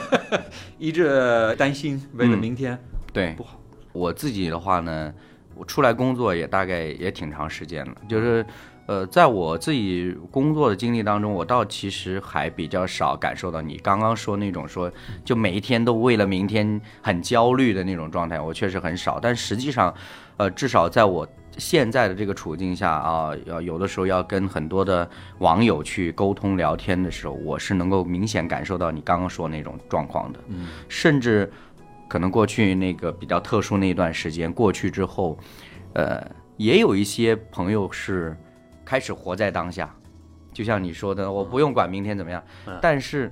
[0.78, 2.78] 一直担心为了明天、
[3.12, 3.34] 对。
[3.36, 3.60] 不好。
[3.92, 5.12] 我自己的话呢，
[5.60, 8.46] 我出来工作也大概也挺长时间了，就是。
[8.90, 14.92] 呃，在我自己工作的经历当中，我倒其实还比较少感受到你刚刚说那种说，
[15.24, 19.20] 就每一天都为了明天很焦虑的那种状态，我确实很少。
[19.20, 19.94] 但实际上，
[20.38, 30.40] 呃，至少在我现在的这个处境下啊，要有的时候要跟很多的网友去沟通聊天的时候，我是能够明显感受到你刚刚说那种状况的。
[30.48, 31.52] 嗯，甚至
[32.10, 35.38] 可能过去那个比较特殊那一段时间过去之后，
[35.94, 36.20] 呃，
[36.58, 38.36] 也有一些朋友是
[38.84, 39.96] 开始活在当下，
[40.52, 42.78] 就像你说的，我不用管明天怎么样，嗯。
[42.82, 43.32] 但是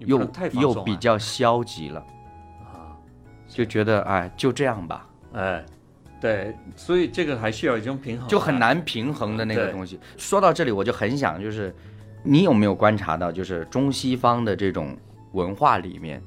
[0.00, 0.20] 又
[0.52, 2.00] 又比较消极了，
[2.64, 2.90] 啊，
[3.46, 5.64] 就觉得哎就这样吧，哎，
[6.20, 9.98] 对，所以这个还需要一种平衡啊，就很难平衡的那个东西。
[10.16, 11.72] 说到这里，我就很想就是，
[12.24, 14.96] 你有没有观察到，就是中西方的这种
[15.32, 16.20] 文化里面，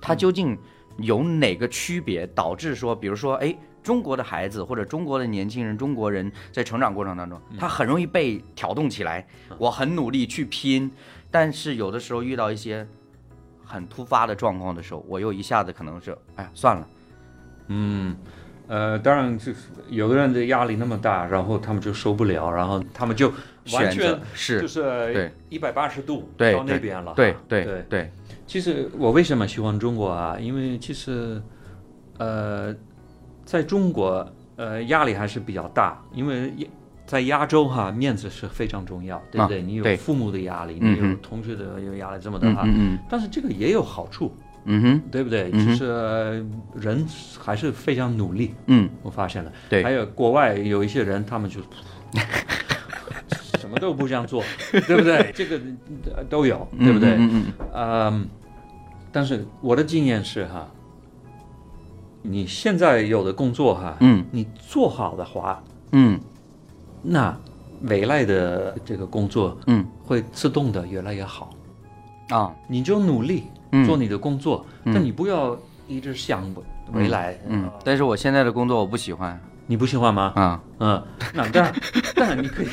[0.00, 0.58] 它究竟
[0.98, 9.26] 有哪个区别，导致说，比如说，哎，中国的孩子或者中国的年轻人、中国人在成长过程当中，他很容易被挑动起来，
[9.58, 10.90] 我很努力去拼，
[11.30, 12.86] 但是有的时候遇到一些
[13.64, 16.88] 很突发的状况的时候，我又一下子可能是，哎呀，算了，
[17.68, 18.16] 嗯，
[18.66, 23.32] 呃，当然就是有的人的压力那么大，然后他们就受不了，然后他们就
[23.72, 27.12] 完全是就，是对一百八十度对到那边了。
[27.14, 28.10] 对对对对，
[28.46, 30.36] 其实我为什么喜欢中国啊？
[30.40, 31.40] 因为其实
[32.18, 32.74] 呃，
[33.44, 34.26] 在中国，
[34.56, 36.66] 呃，压力还是比较大，因为亚
[37.06, 39.62] 在亚洲哈，面子是非常重要，对不对？
[39.62, 42.62] 你有父母的压力，嗯你有同学的有压力，这么的哈。
[42.64, 45.50] 嗯但是这个也有好处，嗯哼对不对？
[45.52, 47.06] 就是呃人
[47.38, 49.52] 还是非常努力，嗯，我发现了。
[49.68, 51.60] 对还有国外有一些人，他们就
[53.66, 55.32] 什么都不想做， 对不对？
[55.34, 55.60] 这个
[56.16, 57.14] 呃都有，对不对？
[57.16, 58.28] 嗯嗯嗯，
[59.10, 60.68] 但是我的经验是哈，
[62.22, 66.18] 你现在有的工作哈，嗯你做好的话，嗯
[67.02, 67.36] 那
[67.82, 71.50] 未来的这个工作嗯会自动的越来越好。
[71.52, 71.56] 嗯
[72.38, 76.42] 啊你就努力嗯做你的工作，但你不要一直想
[76.92, 77.38] 未来。
[77.48, 80.32] 嗯呃，但是我现在的工作我不喜欢你不喜欢吗？
[80.34, 80.60] 啊。
[80.80, 81.00] 嗯，
[81.32, 81.74] 那当然，
[82.16, 82.68] 当然你可以，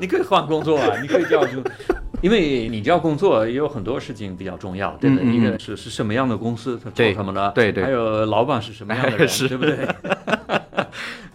[0.00, 1.62] 你可以换工作啊，你可以调出，
[2.20, 5.24] 因为你调工作也有很多事情比较重要，对不对？
[5.24, 9.76] 嗯嗯嗯一个是是什么样的公司，他做对什么的，对对还有老板是什么样的 人，是对不对？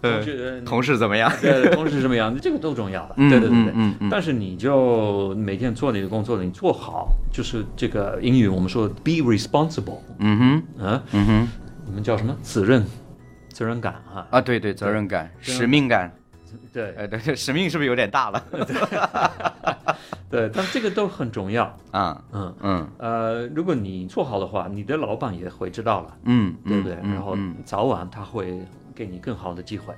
[0.01, 1.31] 同事同事怎么样？
[1.41, 3.71] 对同事是什么样的，这个都重要的，嗯对对对对。
[3.71, 11.47] 嗯嗯嗯但是你就每天做你的工作，你做好，就是这个英语我们说 be responsible，嗯哼嗯，嗯哼
[11.85, 12.35] 你们叫什么？
[12.41, 12.83] 责任，
[13.49, 16.11] 责任感啊，啊，对对，责任感、使命感，
[16.73, 18.43] 对呃，对，对使命是不是有点大了？
[20.29, 22.55] 对，但这个都很重要，啊，嗯。
[22.61, 26.97] 嗯呃，如果你做好的话，你的老板也会知道了，嗯，对不对？
[27.03, 28.61] 嗯然后嗯早晚他会
[28.95, 29.93] 给你更好的机会。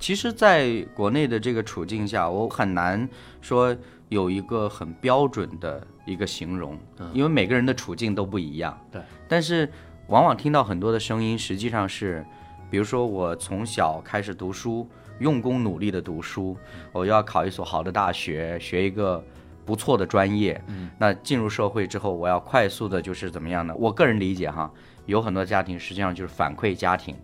[0.00, 3.08] 其实，在国内的这个处境下，我很难
[3.40, 3.76] 说
[4.08, 6.78] 有一个很标准的一个形容，
[7.12, 8.76] 因为每个人的处境都不一样。
[8.92, 9.68] 对，但是
[10.08, 12.24] 往往听到很多的声音，实际上是，
[12.70, 16.56] 比如说我从小开始读书，用功努力的读书，
[16.92, 19.24] 我要考一所好的大学，学一个
[19.64, 20.60] 不错的专业。
[20.68, 23.74] 嗯，那进入社会之后，我要快速的，就是怎么样呢？
[23.76, 24.70] 我个人理解哈，
[25.06, 27.14] 有很多家庭实际上就是反馈家庭。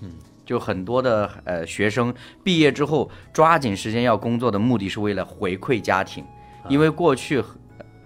[0.00, 0.10] 嗯
[0.46, 6.24] 就很多的呃学生毕业之后抓紧时间要工作的目的是为了回馈家庭，
[6.70, 7.44] 因为过去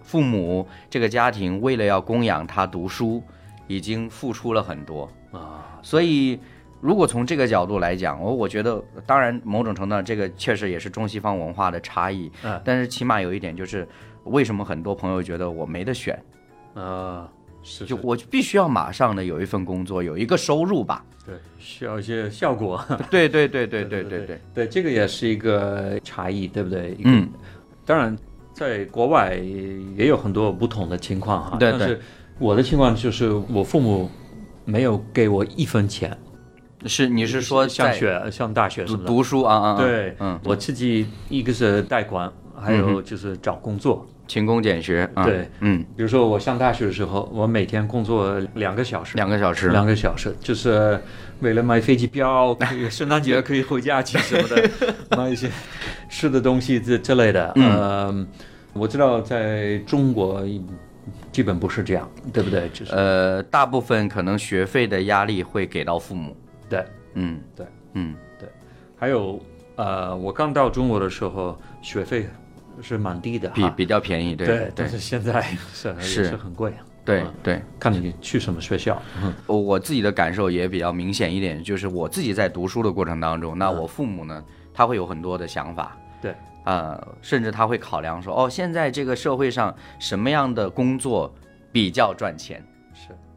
[0.02, 3.22] 父母这个家庭为了要供养他读书，
[3.68, 6.40] 已经付出了很多啊，所以
[6.82, 13.86] 如果从这个角度来讲，我我觉得当然某种程度上这个确实也是中西方文化的差异，嗯但是起码有一点就是
[14.24, 16.20] 为什么很多朋友觉得我没得选，
[16.74, 17.30] 啊，
[17.62, 21.04] 是就我必须要马上的有一份工作，有一个收入吧？
[21.24, 22.84] 对，需要一些效果。
[23.08, 26.96] 对对对对对对对对，这个也是一个差异，对不对？
[27.04, 27.28] 嗯，
[27.86, 28.18] 当然，
[28.52, 29.36] 在国外
[29.96, 31.56] 也有很多不同的情况哈。
[31.58, 32.00] 对但是
[32.40, 34.10] 我的情况就是，我父母
[34.64, 36.16] 没有给我一分钱，
[36.86, 38.98] 是你是说上学、上大学什么。
[38.98, 44.06] 读读书啊啊，啊对，嗯，我自己一个是贷款，还有就是找工作。
[44.28, 50.98] 勤工俭学，啊对，嗯，比如说我上大学的时候，我每天工作两个小时，两个小时，两个小时，就是
[51.40, 54.70] 为了买飞机票，可以圣诞节可以回家去什么的，
[55.18, 55.50] 买一些
[56.08, 57.52] 吃的东西这之类的。
[57.56, 58.26] 嗯呃，
[58.72, 60.42] 我知道在中国
[61.30, 62.70] 基本不是这样，对不对？
[62.72, 66.34] 就是呃，大部分可能学费的压力会给到父母，
[66.72, 68.48] 对嗯，对，嗯，对。
[68.96, 69.38] 还有
[69.76, 72.26] 呃，我刚到中国的时候，学费
[72.80, 76.36] 是蛮低的，比比较便宜，对对，但是现在是是。
[76.36, 76.72] 很贵，
[77.04, 77.34] 对嗯。
[77.42, 79.00] 对，看你去什么学校。
[79.46, 91.30] 我自己的感受也比较明显一点，就是我自己在读书的过程当中，那我父母呢，他会有很多的想法，对，呃，甚至他会考量说，哦，现在这个社会上什么样的工作
[91.70, 92.64] 比较赚钱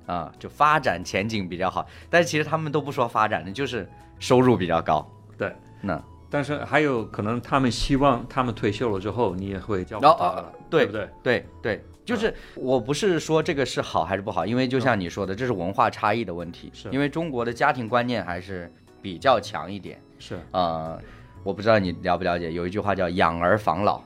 [0.05, 3.89] 是啊、就发展前景比较好，但是其实他们都不说发展的，就是
[4.19, 5.05] 收入比较高，
[5.37, 5.53] 对。
[5.81, 11.09] 那但是还有可能，他们希望他们退休了之后，你也会照顾哦哦他了，对不对？
[11.23, 16.71] 对对，就是我不是说这个是好还是不好，因为就像你说的，这是文化差异的问题。
[16.73, 20.01] 是因为中国的家庭观念还是比较强一点。
[20.17, 20.99] 是呃，
[21.43, 24.01] 我不知道你了不了解，有一句话叫“养儿防老”，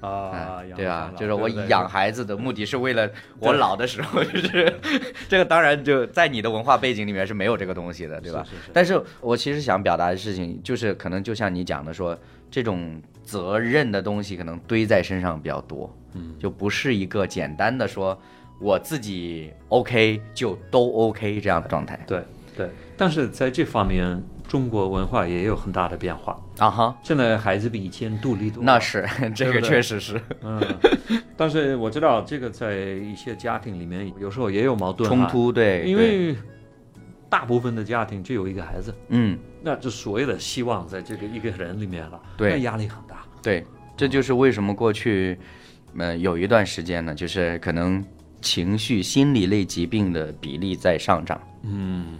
[0.00, 1.12] 啊哎，对吧？
[1.16, 4.72] 就是我养孩子的目的是为了我老的时候，就是
[5.28, 8.44] 这个当然就在你的文化背景里面是没有这个东西的，对吧？
[8.72, 12.16] 但是我其实想表达的事情，就是可能就像你讲的说，
[12.50, 18.16] 这种责任的东西可能堆在身上比较多，嗯，就不是一个简单的说
[18.60, 22.22] 我自己 OK 就都 OK 这样的状态对
[22.56, 22.70] 对。
[22.96, 26.36] 但是在这方面，中国文化也有很大的变化。
[26.58, 26.98] 啊哈。
[27.04, 28.66] 现在孩子比以前独立多了。
[28.66, 29.06] 那是
[29.36, 30.60] 这个确实是嗯，
[31.36, 36.34] 但是我知道这个在一些家庭里面有时候也有矛盾，冲突，对，因为
[37.28, 39.38] 大部分的家庭只有一个孩子，嗯。
[39.60, 43.24] 那就所谓的希望在这个一个人里面了，对那压力很大。
[43.42, 45.36] 对，这就是为什么过去，
[45.96, 48.02] 呃，有一段时间呢，就是可能
[48.40, 51.40] 情绪、心理类疾病的比例在上涨。
[51.64, 52.18] 嗯，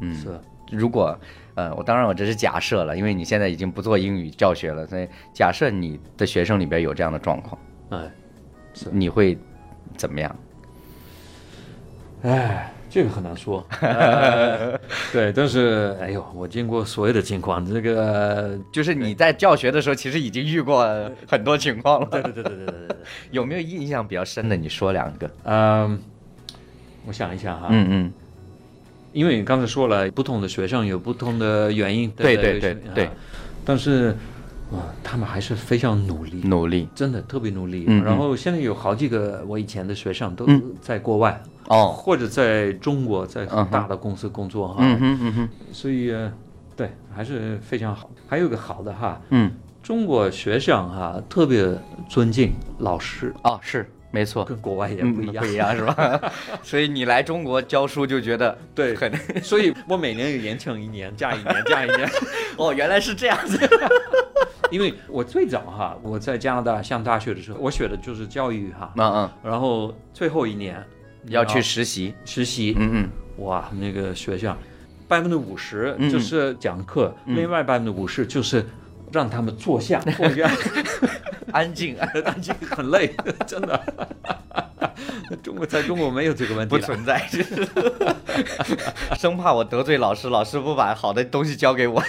[0.00, 1.18] 嗯，是如果
[1.56, 7.58] 呃，我当然我这是假设了，因为你现在已经不做英语教学了，所以假设你的学生里边有这样的状况，
[7.90, 8.10] 嗯，
[8.92, 9.36] 你会
[9.96, 10.36] 怎么样？
[12.22, 13.66] 哎，这个很难说。
[15.12, 20.86] 对，但是哎呦，我见过所有的情况，这个就是你在教学的时候，其实已经遇过
[21.26, 22.06] 很多情况了。
[22.10, 22.96] 对对对对对对对。
[23.30, 24.56] 有没有印象比较深的？
[24.56, 25.30] 你说两个。
[25.44, 25.98] 嗯，
[27.06, 27.68] 我想一想哈。
[27.70, 28.12] 嗯嗯。
[29.16, 33.12] 因为你刚才说了，不同的学生有不同的原因，对对对对啊
[33.64, 34.14] 但是
[34.70, 37.84] 啊，他们还是非常努力，努力真的特别努力。
[37.88, 38.04] 嗯嗯。
[38.04, 40.62] 然后现在有好几个我以前的学生都嗯。
[40.82, 41.88] 在国外，哦。
[41.96, 45.48] 或者在中国，在很大的公司工作哈，嗯哼嗯哼。
[45.72, 46.30] 所以呃
[46.76, 48.10] 对还是非常好。
[48.28, 49.50] 还有一个好的哈，嗯，
[49.82, 51.66] 中国学生哈特别
[52.10, 55.44] 尊敬老师，哦，是没错，跟国外也嗯不一样。
[55.44, 56.32] 不一样是吧？
[56.64, 59.12] 所以你来中国教书就觉得对很
[59.44, 62.08] 所以我每年有延长一年，加一年，加一年。
[62.56, 63.58] 哦，原来是这样子。
[64.70, 70.82] 因为我最早哈，我在加拿大上大学的时候，我学的就是教育哈，嗯嗯，然后最后一年
[71.26, 72.14] 要去实习。
[72.24, 74.56] 实习，嗯嗯，哇，那个学校
[75.06, 78.64] 百分之五十嗯就是讲课，嗯另外百分之五十就是
[79.16, 80.50] 让他们坐下，坐下，
[81.52, 83.14] 安静， 安静很累，
[83.46, 83.80] 真的。
[85.42, 87.66] 中国在中国没有这个问题，不存在，就是
[89.18, 92.02] 生怕我得罪老师，老师不把好的东西交给我。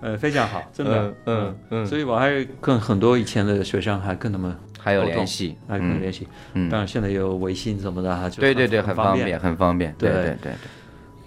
[0.00, 6.26] 呃，非常好，真的，嗯嗯嗯所以我还跟很多以前的学生还跟他们还有联系，还跟他们联系。
[6.54, 9.38] 嗯当然现在有微信什么的哈，就对对对，很方便，。
[9.38, 9.94] 很方便。
[9.98, 10.52] 对对对对对，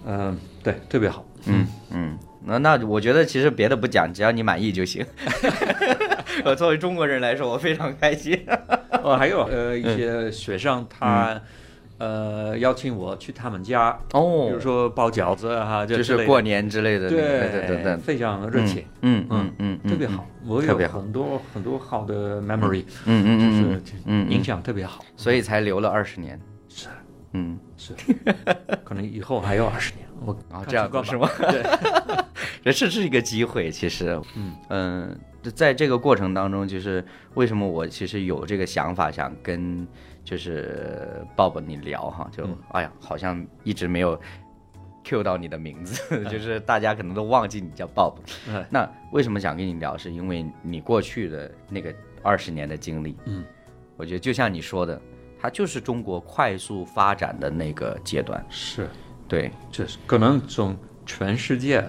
[0.06, 1.24] 嗯，对，特别好。
[1.46, 5.04] 嗯嗯，那那我觉得其实别的不讲，只要你满意就行。
[6.44, 8.46] 我作为中国人来说，我非常开心。
[9.02, 11.40] 哦，还有呃一些学生他
[11.98, 20.26] 呃邀请我去他们家哦，比哦如说包饺子啊哈，就之类的是过年之类的，对对对对，非常热情，嗯嗯嗯嗯，特别好。
[20.46, 25.04] 我有很多很多好的 memory，嗯嗯就是嗯嗯嗯印象特别好。
[25.16, 26.38] 所以才留了二十年。
[26.68, 26.86] 是
[27.32, 27.92] 嗯，是，
[28.84, 30.05] 可能以后还有二十年。
[30.24, 31.28] 我啊，看这样是吗？
[31.38, 31.62] 对，
[32.64, 34.54] 这是是一个机会，其实，嗯。
[34.68, 35.18] 嗯，
[35.54, 39.86] 在这个过程当中，就是为什么我其实有这个想法，想跟
[40.24, 44.18] 就是抱抱你聊哈，就、嗯哎呀，好像一直没有
[45.04, 48.14] Q 到你的名字， 就是大家可能都忘记你叫 Bob。
[48.48, 53.44] 哎那为什么想跟你聊，是因为你过去的那个二十年的经历，嗯，
[53.96, 55.00] 我觉得就像你说的，
[55.40, 58.88] 它就是中国快速发展的那个阶段，是，
[59.28, 61.86] 对，这是可能从全世界。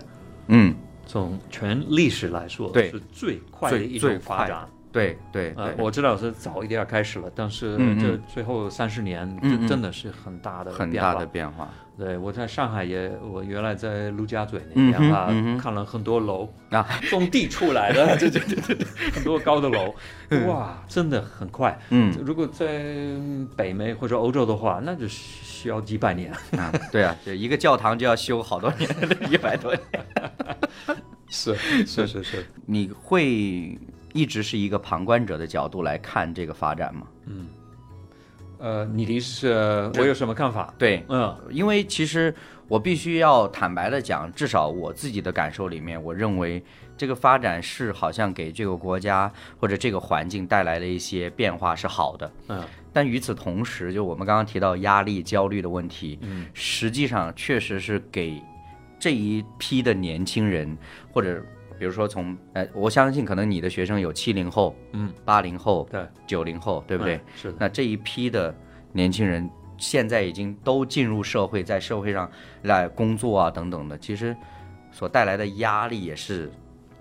[0.48, 0.74] 嗯，
[1.06, 4.68] 从全历史来说，对是最快的最一种发展。
[4.98, 11.20] 对对呃，我知道是早一点开始了，但是这最后三十年，真的是很大的很大变化。
[11.20, 11.70] 的变化。
[12.00, 15.28] 对，我在上海也，我原来在陆家嘴那边啊，
[15.60, 19.94] 看了很多楼啊，从地出来的，对对对对对，很多高的楼，
[20.48, 21.78] 哇，真的很快。
[21.90, 22.12] 嗯。
[22.24, 22.96] 如果在
[23.56, 26.32] 北美或者欧洲的话，那就需要几百年。
[26.58, 28.90] 啊，对啊，就一个教堂就要修好多年，
[29.32, 30.06] 一百多年。
[31.30, 31.56] 是
[31.86, 33.78] 是是是，你会
[34.18, 37.08] 一直是一个旁观者的角度来看这个发展吗？
[38.60, 40.74] 呃，你的意思是我有什么看法？
[40.80, 42.34] 对，嗯因为其实
[42.68, 46.64] 我必须要坦白的讲，至少我自己的感受里面，我认为
[46.98, 52.32] 这个发展是好像给这个国家或者这个环境带来了一些变化是好的。
[52.48, 58.42] 嗯但与此同时，就我们刚刚提到压力、焦虑的问题，嗯实际上确实是给
[59.00, 60.76] 这一批的年轻人，
[61.14, 61.40] 或者
[61.80, 67.16] 比如说从呃，我相信可能你的学生有七零后、嗯，八零后、对，九零后，对不对？
[67.18, 68.54] 嗯是的，那这一批的
[68.92, 72.30] 年轻人现在已经都进入社会，在社会上
[72.64, 74.36] 来工作啊等等的，其实
[74.92, 76.52] 所带来的压力也是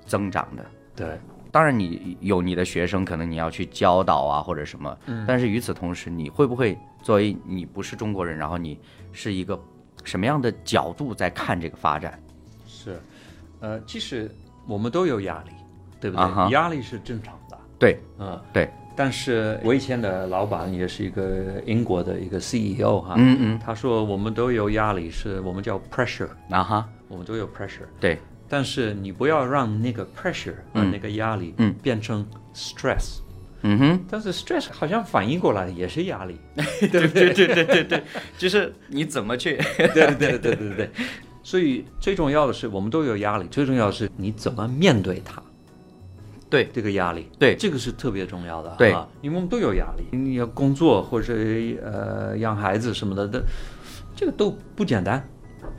[0.04, 0.64] 增长的。
[0.94, 1.18] 对，
[1.50, 8.78] 当然，你有你的学生，可能你要去教导啊或者什么，嗯但是与此同时，你会不会作为你不是中国人，然后你
[9.12, 9.58] 是一个
[10.04, 12.22] 什么样的角度在看这个发展？
[12.66, 13.00] 是，
[13.60, 14.30] 呃，其实
[14.66, 15.52] 我们都有压力，
[16.00, 16.50] 对不对？
[16.50, 23.58] 压力是正常的，对嗯，对，但是我以前的老板也是一个英国的一个 CEO 哈，嗯嗯。
[23.64, 30.90] 他说我们都有压力，是我们叫 pressure，啊哈，我们都有 pressure，对，但是你不要让那个 pressure 和嗯。
[30.90, 31.74] 那个压力嗯。
[31.82, 33.18] 变成 stress，、
[33.62, 36.38] 嗯哼，但是 stress 好像反应过来也是压力，
[36.90, 37.32] 对对？
[37.32, 38.02] 对对对对，
[38.38, 40.90] 就是你怎么去，对对对对对对。
[41.46, 45.40] 所以最重要的是，我们都有压力，最重要的是你怎么面对它。
[46.50, 46.68] 对。
[46.72, 47.54] 这个压力，对。
[47.54, 48.90] 这个是特别重要的，对。
[48.90, 51.32] 啊，因为我们都有压力，你要工作或者
[51.84, 53.44] 呃养孩子什么的，的
[54.16, 55.24] 这个都不简单，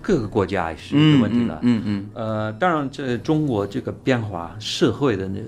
[0.01, 1.59] 各个国家也是一个问题的。
[1.63, 5.47] 嗯嗯呃，当然，这中国这个变化，社会的那个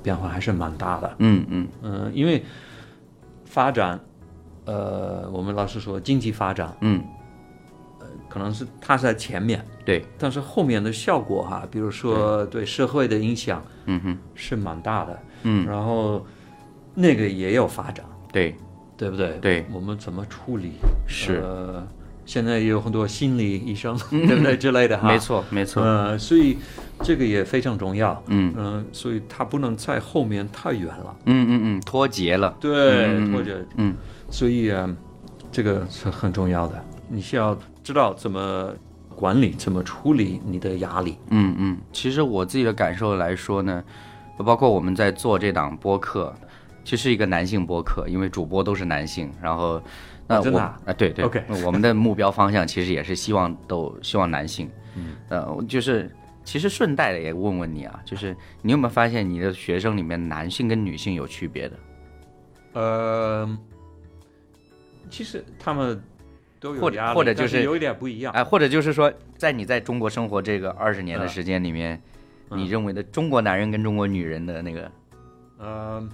[0.00, 1.12] 变化还是蛮大的。
[1.18, 1.68] 嗯嗯。
[1.82, 2.40] 嗯、因为
[3.44, 3.98] 发展，
[4.64, 7.02] 呃，我们老是说经济发展，嗯，
[8.36, 12.66] 可能是它是在前面，对，但是后面的效果哈，比如说对。
[12.66, 15.18] 社会的影响嗯哼，是蛮大的。
[15.44, 16.26] 嗯，然后
[16.94, 18.54] 那个也有发展，对。
[18.98, 19.38] 对不对？
[19.40, 20.72] 对，我们怎么处理？
[21.06, 21.86] 是，呃，
[22.24, 24.56] 现在也有很多心理医生，对不对？
[24.56, 25.08] 之类的哈。
[25.08, 26.58] 没错没错，呃，所以
[27.02, 28.22] 这个也非常重要。
[28.26, 28.52] 嗯。
[28.56, 31.16] 嗯、所以它不能在后面太远了。
[31.24, 33.94] 嗯嗯嗯，脱节了，对，嗯或者嗯。
[34.30, 34.88] 所以啊、
[35.52, 36.84] 这个是很重要的。
[37.08, 38.72] 你需要知道怎么
[39.14, 41.16] 管理，怎么处理你的压力。
[41.30, 43.82] 嗯嗯，其实我自己的感受来说呢，
[44.38, 46.34] 包括我们在做这档播客，
[46.84, 49.80] 其实是一个男性播客，因为主播都是男性，然后
[50.26, 50.78] 那我真的啊？
[50.96, 56.10] 对对 OK 我们的目标方向 其实也是希望都希望男性，嗯，呃，就是
[56.44, 61.76] 其实顺带的也问问你啊，就是你有没有发现你的学生里面男性跟女性有区别的？
[62.74, 63.58] 呃，
[65.08, 65.98] 其实他们
[66.66, 68.32] 都有或者或者就是是有一点不一样。
[68.32, 72.00] 哎，或者就是说，在你在中国生活这个二十年的时间里面，
[72.50, 74.90] 嗯你认为的中国男人跟中国女人的那个，
[75.60, 76.08] 嗯，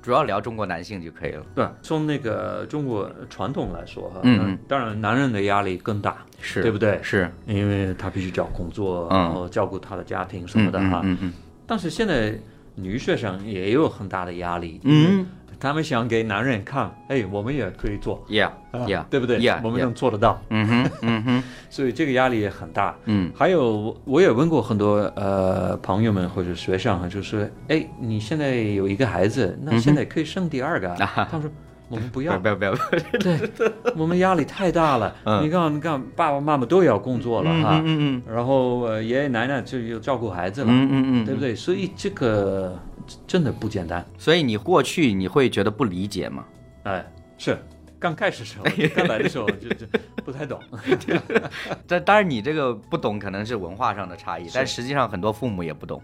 [0.00, 1.42] 主要聊中国男性就可以了。
[1.54, 7.00] 对，从那个中国传统来说哈，嗯嗯当然男人的压力更大，是，对不对？
[7.02, 11.00] 是，因为他必须找工作，嗯然后照顾他的家庭什嗯么的哈。
[11.04, 11.32] 嗯嗯
[11.66, 12.36] 但是现在
[12.74, 15.26] 女学生也有很大的压力，嗯
[15.60, 21.42] 他们想给男人看，哎，我们也可以做，，Yeah 啊 Yeah，对不对？Yeah，我们能做得到，嗯哼嗯哼。
[21.68, 22.96] 所以这个压力也很大。
[23.04, 23.30] 嗯。
[23.36, 31.28] 还有，我我也问过很多呃朋友们或者学生啊，就是哎，你现在有一个孩子，那现在可以生第二个啊？
[31.30, 31.50] 他们说
[31.88, 32.72] 我们不不要，不要不要，
[33.20, 33.38] 对，
[33.96, 35.14] 我们压力太大了。
[35.24, 35.42] 嗯。
[35.44, 38.22] 你看，你看，爸爸妈妈都要工作了嗯哈，嗯嗯。
[38.32, 41.54] 然后呃爷爷奶奶就要照顾孩子了，嗯嗯嗯，对不对？
[41.54, 42.78] 所以这个
[43.26, 44.04] 真的不简单。
[44.18, 46.44] 所以你过去你会觉得不理解吗？
[46.84, 47.04] 哎，
[47.36, 47.58] 是
[47.98, 48.64] 刚开始时候，
[48.96, 49.86] 刚来的时候就就
[50.24, 50.58] 不太懂。
[51.86, 56.02] 这当然你这个不懂可能是文化上的差异，但实际上很多父母也不懂，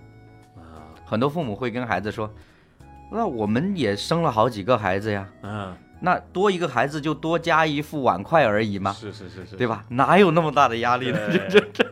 [0.56, 2.30] 啊，很多父母会跟孩子说，
[3.10, 9.84] 那我们也生了好几个孩子呀，嗯，那多一个孩子就多加一副碗筷而已嘛，是是是是，对吧？
[9.88, 11.18] 哪有那么大的压力呢？
[11.48, 11.86] 这这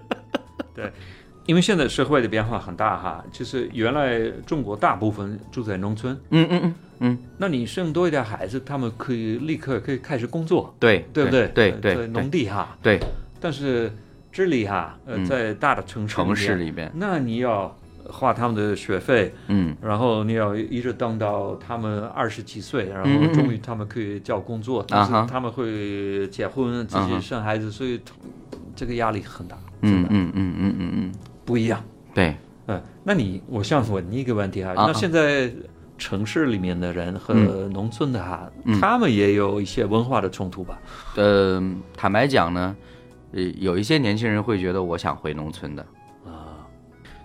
[0.75, 0.93] 对，
[1.47, 11.49] 因为现在社会的变化很大哈，就是原来中国大部分住在农村，嗯嗯嗯嗯，那你生多一点孩子，他们可以立刻可以开始工作，对对不对？
[11.49, 12.99] 对对农地哈，对，
[13.40, 13.92] 但是
[14.32, 15.26] 这里哈，呃，嗯。
[15.26, 19.76] 在大的城市城市里边，那你要花他们的学费，嗯。
[19.82, 28.01] 然后你要一直等到他们二十几岁，然后终于他们可以找工作，但是他们会结婚，自己生孩子，所以
[28.74, 30.09] 这个压力很大，真的。
[30.11, 31.12] 嗯嗯嗯嗯嗯嗯，
[31.45, 31.82] 不一样。
[32.14, 32.36] 对，
[32.66, 35.51] 嗯，那你我想问你一个问题哈，啊那现在
[35.97, 40.78] 城市里面的人和农村的哈，嗯他们也有一些文化的冲突吧？
[41.16, 41.62] 呃，
[41.97, 42.76] 坦白讲呢，
[43.32, 45.86] 呃，有一些年轻人会觉得我想回农村的。
[46.24, 46.66] 啊，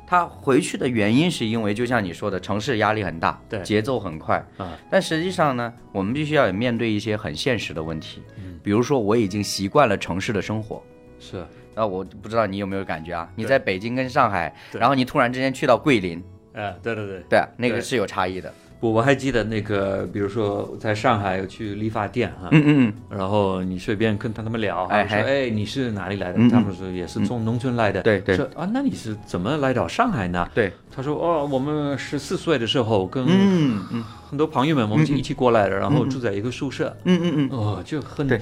[0.05, 3.61] 他回去的原因是因为，就像你说的，城市压力很大，对。
[3.61, 4.43] 节奏很快。
[4.57, 4.77] 啊。
[4.89, 8.59] 但实际上呢，我们必须要也面对一些很现实的问题，嗯。
[8.61, 10.81] 比如说我已经习惯了城市的生活，
[11.19, 11.45] 是
[11.79, 13.29] 那我不知道你有没有感觉啊？
[13.35, 16.21] 你在北京跟上海，然后你突然之间去到桂林，
[16.51, 17.23] 哎，对对对。
[17.29, 18.53] 对，那个是有差异的。
[18.81, 25.49] 我我还记得那个，比如说在上海有去理发店哈，嗯嗯然后你随便跟他们聊，哎说哎。
[25.49, 26.49] 你是哪里来的？
[26.49, 28.01] 他们说也是从农村来的。
[28.01, 28.35] 对对。
[28.35, 30.45] 说啊那你是怎么来到上海呢？
[30.53, 34.03] 对，他说哦我们十四岁的时候跟嗯嗯。
[34.29, 38.41] 很多朋友们我们一起过来的，然后住在一个宿舍，嗯嗯嗯，哦就很对。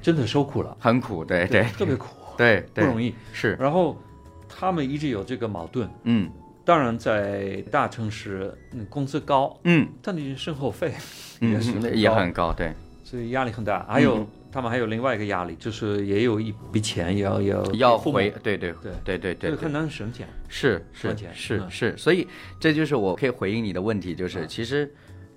[0.00, 1.64] 真的受苦了，很苦，对对。
[1.76, 2.06] 特别苦，
[2.38, 3.14] 对对，不容易。
[3.34, 4.00] 是，然后
[4.48, 6.30] 他们一直有这个矛盾，嗯
[6.64, 10.94] 当然在大城市嗯工资高，嗯但你生活费
[11.40, 12.72] 嗯也是嗯，也很高，对，
[13.04, 13.84] 所以压力很大。
[13.86, 18.72] 还有、嗯他们还有另外一个压力，就是也有一笔钱也要要要给父母回，对对
[19.04, 19.70] 对对对对很。
[19.70, 20.26] 难省钱。
[20.48, 22.26] 是是是是，所以
[22.58, 24.90] 这就是我可以回应你的问题，就是其实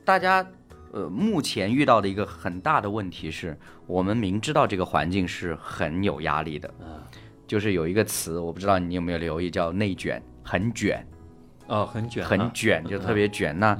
[0.05, 0.47] 大家
[0.91, 7.01] 呃目前遇到的一个很大的问题是，我们明知道这个环境是很有压力的，嗯
[7.47, 11.05] 就是有一个词我不知道你有没有留意，叫内卷，很卷，
[11.67, 13.57] 哦，很卷啊，很卷，就嗯特别卷。
[13.59, 13.77] 那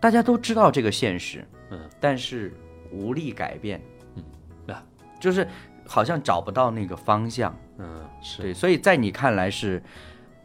[0.00, 2.54] 大家都知道这个现实，嗯，但是
[2.90, 3.82] 无力改变，
[4.14, 4.82] 嗯啊，
[5.20, 5.46] 就是
[5.86, 7.54] 好像找不到那个方向。
[7.78, 9.82] 嗯是对，所以在你看来是，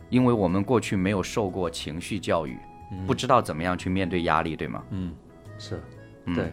[0.09, 2.57] 因为我们过去没有受过情绪教育，
[3.07, 4.83] 不知道怎么样去面对压力，对吗？
[4.89, 5.13] 嗯
[5.61, 5.79] 是，
[6.25, 6.33] 嗯。
[6.33, 6.51] 对，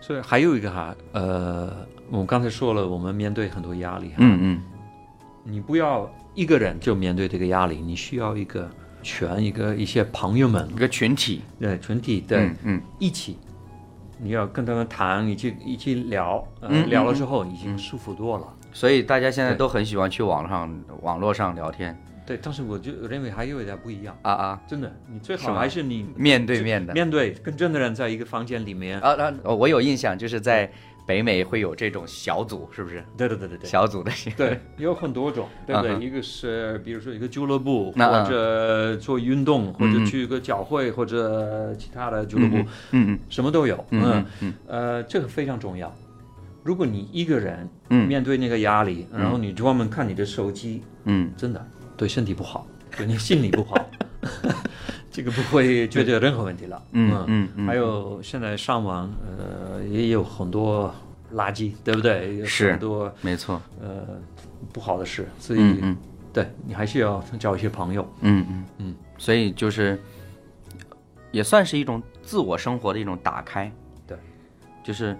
[0.00, 4.62] 所以还有一个哈，呃，我们刚才说了，我们面对很多压力哈，嗯嗯。
[5.44, 8.68] 你不要一个人就面对这个压力，你需要一个
[9.02, 12.82] 全一个一些朋友们，一个群体，对群体对、嗯嗯。
[12.98, 13.38] 一起，
[14.18, 18.46] 你要跟他们谈，一起一起聊，嗯聊了之后已经舒服多了。
[18.72, 21.96] 所以大家现在都很喜欢去网上网络上聊天
[22.26, 29.00] 对，但是我就认为还有一点不一样，啊啊，真的，你最好还是你面对面的面对跟真的人在一个房间里面。
[29.00, 30.70] 啊啊，哦我有印象，就是在
[31.04, 33.04] 北美会有这种小组，是不是？
[33.16, 33.58] 对对对对。
[33.58, 33.68] 对。
[33.68, 34.12] 小组的。
[34.36, 35.90] 对，有很多种， 对不对？
[35.94, 42.56] 嗯一个是比如说一个俱乐部，或者做运动，或者嗯去一个教会，或者其他的俱乐部，
[42.92, 43.84] 嗯嗯什么都有。
[43.90, 44.26] 嗯嗯。
[44.42, 44.54] 嗯。
[44.68, 45.92] 呃，这个非常重要。
[46.62, 48.06] 如果你一个人嗯。
[48.06, 51.32] 面对那个压力，然后你专门看你的手机，嗯。
[51.36, 51.66] 真的
[52.02, 53.76] 对身体不好，对你心理不好，
[55.08, 56.82] 这个不会解决任何问题了。
[56.90, 60.92] 嗯嗯嗯还有现在上网，呃，也有很多
[61.32, 62.38] 垃圾，对不对？
[62.38, 64.04] 有是很多没错，呃
[64.72, 65.96] 不好的事，所以、嗯嗯
[66.32, 68.02] 对你还是要交一些朋友。
[68.22, 70.02] 嗯嗯嗯，所以就是
[71.30, 73.70] 也算是一种自我生活的一种打开。
[74.08, 74.18] 对，
[74.82, 75.16] 就是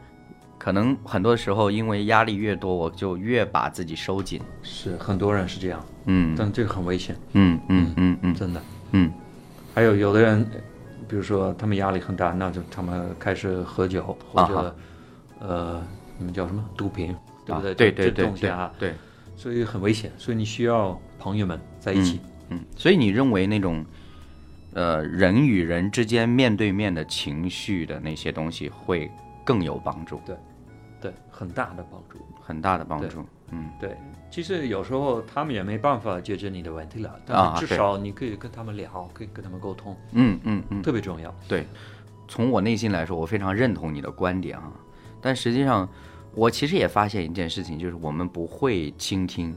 [0.63, 4.41] 可能很多时候因为压力越多，我就越把自己收紧。
[4.63, 6.37] 是很多人是这样，嗯。
[6.39, 8.63] 但这个很危险，嗯嗯嗯嗯真的。
[8.93, 9.13] 嗯。
[9.75, 10.49] 还有有的人，
[11.09, 14.75] 比如说他们压力很大，那就他们开始喝酒或者、啊
[15.41, 15.83] 呃，
[16.17, 16.65] 你们叫什么？
[16.77, 17.13] 毒品，
[17.45, 17.73] 对不对？
[17.73, 18.95] 啊对对对对啊，对，
[19.37, 22.21] 所以很危险，所以你需要朋友们在一起。
[22.51, 23.85] 嗯，所以你认为那种
[24.75, 29.11] 呃人与人之间面对面的情绪的那些东西会
[29.45, 30.37] 更有帮助，对，
[31.43, 32.19] 很大的帮助。
[32.41, 33.25] 很大的帮助。
[33.51, 33.97] 嗯对，
[34.31, 41.35] 其实有时候他们也没办法解决你的问题了，啊但是至少你可以跟他们聊，可以跟他们沟通，嗯嗯嗯，特别重要。
[41.47, 41.67] 对，
[42.29, 44.73] 从我内心来说，我非常认同你的观点啊。
[45.21, 45.89] 但实际上，
[46.35, 49.55] 我其实也发现一件事情，就是我们不会倾听。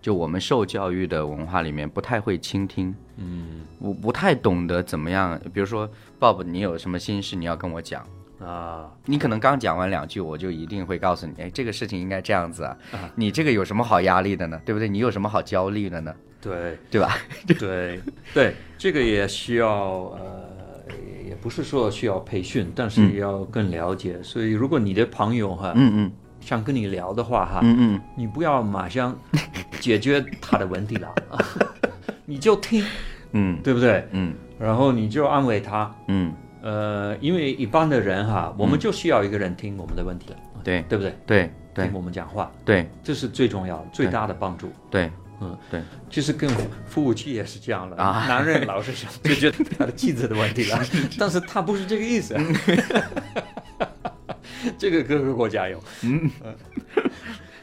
[0.00, 2.94] 就我们受教育的文化里面，不太会倾听。
[3.16, 5.88] 嗯我不太懂得怎么样，比如说
[6.20, 8.06] ，Bob，你有什么心事你要跟我讲。
[8.44, 13.10] 啊，你可能刚讲完两句，我就一定会告诉你，哎，这个事情应该这样子啊啊。
[13.16, 14.60] 你这个有什么好压力的呢？
[14.64, 14.88] 对不对？
[14.88, 16.14] 你有什么好焦虑的呢？
[16.40, 17.16] 对对吧？
[17.58, 18.00] 对
[18.34, 19.70] 对，这个也需要
[20.18, 20.44] 呃，
[21.26, 24.22] 也不是说需要培训，但是也要更了解。
[24.22, 29.18] 所以如果你的朋友哈，嗯嗯想跟你聊的话哈，嗯嗯你不要马上
[29.80, 31.14] 解决他的问题了，
[32.26, 32.84] 你就听，
[33.32, 34.06] 嗯对不对？
[34.10, 35.92] 嗯然后你就安慰他。
[36.08, 36.32] 嗯，
[36.64, 40.80] 呃，因为一般的人哈，我们就需要一个人听我们的问题的，对。
[40.88, 41.14] 对不对？
[41.26, 41.84] 对对。
[41.84, 42.88] 听我们讲话，对。
[43.02, 44.72] 这是最重要、最大的帮助。
[44.90, 45.10] 对，
[45.42, 46.48] 嗯，对，其实跟
[46.86, 48.24] 服务器也是这样的啊。
[48.26, 50.82] 男人老是想解决他的妻子的问题了，
[51.18, 52.34] 但是他不是这个意思。
[54.78, 56.30] 这个各个国家有，嗯。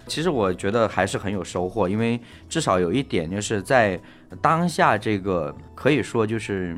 [0.06, 4.00] 其实我觉得还是很有收获，因为至少有一点就是在
[4.44, 6.78] 当下这个可以说就是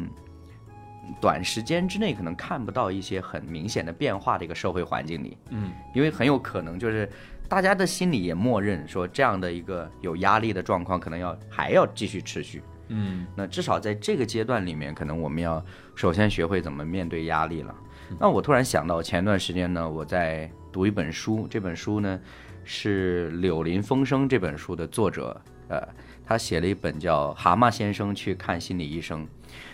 [1.20, 7.10] 短时间之内可能看不到一些很明显的变化的一个社会环境里，嗯，因为很有可能就是
[7.48, 12.62] 大家的心里也默认说这样的一个有压力的状况可能要还要继续持续。
[12.88, 13.26] 嗯。
[13.36, 15.64] 那至少在这个阶段里面，可能我们要
[15.96, 17.76] 首先学会怎么面对压力了。
[18.20, 22.20] 那我突然想到，前段时间呢，我在读一本书，这本书呢
[22.64, 25.82] 是《柳林风声》这本书的作者，呃，
[26.26, 29.26] 他写了一本叫《蛤蟆先生去看心理医生》，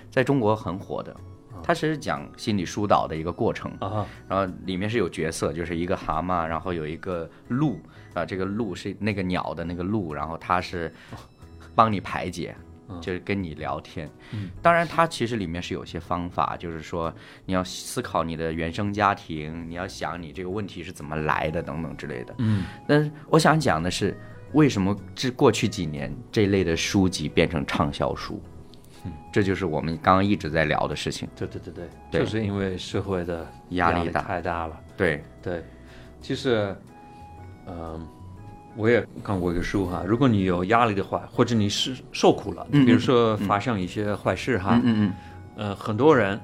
[0.09, 1.15] 在中国很火的。
[1.61, 7.77] 他是讲心理疏导的一个过程，啊然后里面是有角色，就是一个蛤蟆，然后有一个鹿，
[8.13, 10.91] 啊、这个鹿是那个鸟的那个鹿，然后它是
[11.75, 12.55] 帮你排解，
[13.01, 14.09] 就是跟你聊天。
[14.31, 17.13] 嗯，当然，它其实里面是有些方法，就是说
[17.45, 22.33] 你要思考你的原生家庭，你要想你这个问题是怎么来的等等之类的。
[22.37, 24.17] 嗯但是我想讲的是，
[24.53, 28.41] 为什么这过去几年这类的书籍变成畅销书？
[29.05, 31.27] 嗯，这就是我们刚刚一直在聊的事情。
[31.35, 32.21] 对对对对，对。
[32.21, 34.79] 就是因为社会的压力大太大了。
[34.97, 35.63] 对，对，
[36.21, 36.75] 其实，
[37.67, 38.05] 嗯、
[38.75, 45.13] 我也看过一个书哈，如果你有压力的话，或者你是受苦了，嗯比如说发生一些坏事哈，嗯嗯
[45.55, 46.39] 呃，很多人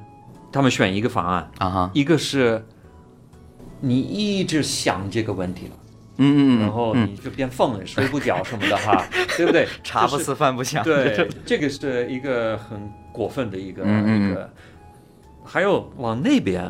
[0.51, 2.63] 他们选一个方案，嗯啊哈，一个是
[3.81, 5.73] 你一直想这个问题了，
[6.17, 9.05] 嗯嗯嗯，然后你就变疯了，睡不着什么的哈，
[9.37, 9.67] 对不对？
[9.83, 10.83] 茶不思饭不想。
[10.83, 12.79] 对， 这个是一个很
[13.11, 14.49] 过分的一个、一个。
[15.43, 16.63] 还有往那边，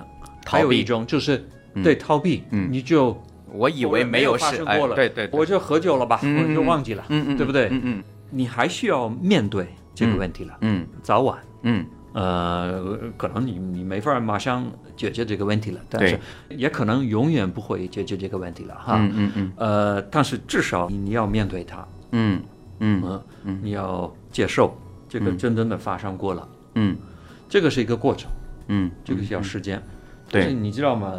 [0.46, 1.84] 逃避还有一种就是、嗯。
[1.84, 2.68] 对逃避，嗯。
[2.72, 3.22] 你就
[3.52, 7.68] 我以为没有事，哎发生过了对对，我就喝酒了吧，我就忘记了，嗯嗯，对不对？
[7.72, 8.04] 嗯嗯。
[8.32, 10.86] 你还需要面对这个问题了，嗯。
[11.02, 11.38] 早晚。
[11.62, 11.86] 嗯
[12.16, 16.18] 呃，可能你你没法马上解决这个问题了，但是
[16.50, 18.96] 也可能永远不会解决这个问题了哈。
[18.98, 19.54] 嗯嗯嗯。
[19.58, 22.42] 呃，但是至少你你要面对它，嗯
[22.80, 23.22] 嗯。
[23.44, 24.78] 嗯，你要接受
[25.10, 26.96] 这个真正的发生过了，嗯。
[27.50, 28.32] 这个是一个过程，
[28.70, 29.82] 嗯，这个需要时间。
[30.30, 31.14] 对但是你知道吗？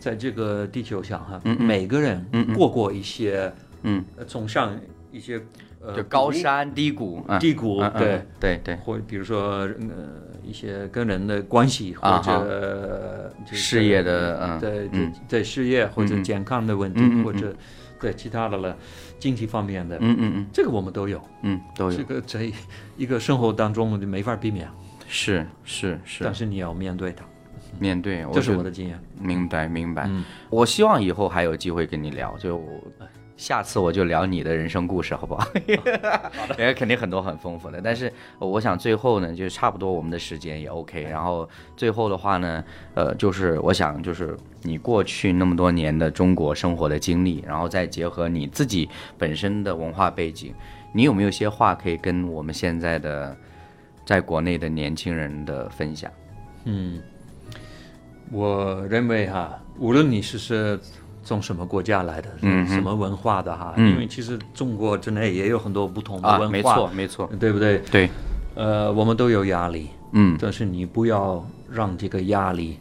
[0.00, 3.52] 在这个地球上哈，每个人过过一些，
[3.82, 4.76] 嗯，呃总上
[5.12, 5.40] 一些
[5.84, 8.22] 呃就高山低谷，嗯低谷，对。
[8.40, 9.70] 对对，或比如说呃
[10.42, 14.88] 一些跟人的关系，或啊者这个事业的嗯对
[15.28, 17.54] 对事业或者健康的问题，或者
[18.00, 18.76] 对其他的了
[19.18, 20.46] 经济方面的，嗯嗯嗯。
[20.52, 21.96] 这个我们都有，嗯都有。
[21.96, 22.50] 这，个在
[22.96, 24.68] 一个生活当中就没法避免，
[25.08, 26.24] 是是是。
[26.24, 27.24] 但，是你要面对它，
[27.78, 28.98] 面对，这是我的经验。
[29.20, 30.06] 明白明白。
[30.08, 30.24] 嗯。
[30.50, 32.60] 我希望以后还有机会跟你聊，就
[33.42, 35.44] 下次我就聊你的人生故事，好不好？
[36.32, 37.80] 好的， 也肯定很多很丰富的。
[37.82, 41.02] 但是我想最后呢，就差不多我们的时间也 OK。
[41.02, 42.62] 然后最后的话呢，
[42.94, 48.88] 呃，就是我想就是你过去那么多年的中国生活的经历，然后再结合你自己
[49.18, 50.54] 本身的文化背景，
[50.92, 53.36] 你有没有些话可以跟我们现在的
[54.06, 56.08] 在国内的年轻人的分享？
[56.66, 57.02] 嗯，
[58.30, 60.78] 我认为哈，无论你是是
[61.24, 63.92] 从什么国家来的，嗯什么文化的哈，嗯。
[63.92, 67.78] 因为其实中国之内也有很多不同的啊，文化，没错没错，对不对？
[67.90, 68.10] 对，
[68.54, 70.36] 呃，我们都有压力，嗯。
[70.40, 72.78] 但是你不要让这个压力，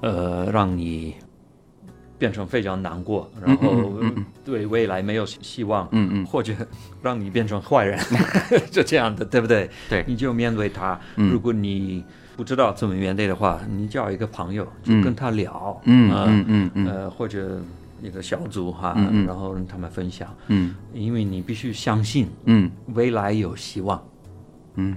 [0.00, 1.14] 呃，让你
[2.18, 3.92] 变成非常难过，然后
[4.44, 6.26] 对未来没有希望，嗯嗯。
[6.26, 6.52] 或者
[7.02, 7.98] 让你变成坏人，
[8.70, 9.70] 就这样的，对不对？
[9.88, 10.04] 对。
[10.06, 11.00] 你就面对它。
[11.16, 11.30] 嗯。
[11.30, 12.04] 如果你
[12.40, 16.86] 不知道怎么面对的话，你叫一个朋友，就跟他聊，嗯呃嗯嗯嗯。
[16.86, 17.60] 呃，或者
[18.00, 20.74] 一个小组哈，然后让他们分享，嗯。
[20.94, 22.70] 因为你必须相信嗯。
[22.94, 24.02] 未来有希望。
[24.76, 24.96] 嗯，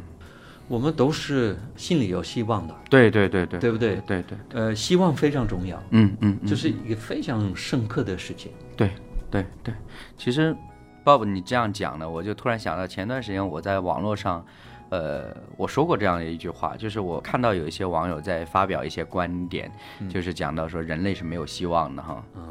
[0.70, 3.98] 我们都是心里有希望的，对对对对，对不对？
[4.08, 8.54] 对对，呃，希望非常重要，嗯嗯，这是一个非常深刻的事情。
[8.78, 8.90] 对
[9.30, 9.74] 对对。
[10.18, 10.56] 其实
[11.04, 14.46] ，Bob，你这样讲呢，我就突然想到前段时间我在网络上，
[14.94, 19.72] 呃，我说过这样的一句话，就是我看到有一些网友在发表一些观点，
[20.08, 22.24] 就是讲到说人类是没有希望的哈。
[22.36, 22.44] 嗯。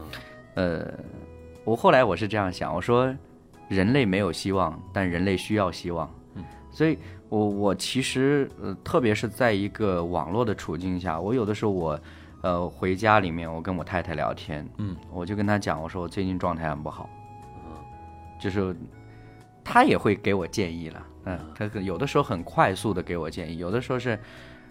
[0.54, 0.92] 呃，
[1.64, 3.14] 我后来我是这样想，我说
[3.68, 6.12] 人类没有希望，但人类需要希望。
[6.34, 12.00] 嗯，所以我我其实呃，特别是在一个网络的处境下，我有的时候我
[12.40, 17.08] 呃回家里面，我跟我太太聊天，嗯，我就跟她讲，我说我最近状态很不好，
[17.64, 17.70] 嗯。
[18.40, 18.74] 就是
[19.62, 24.18] 她也会给我建议了，嗯，他可有的时候很快速的给我建议，有的时候是。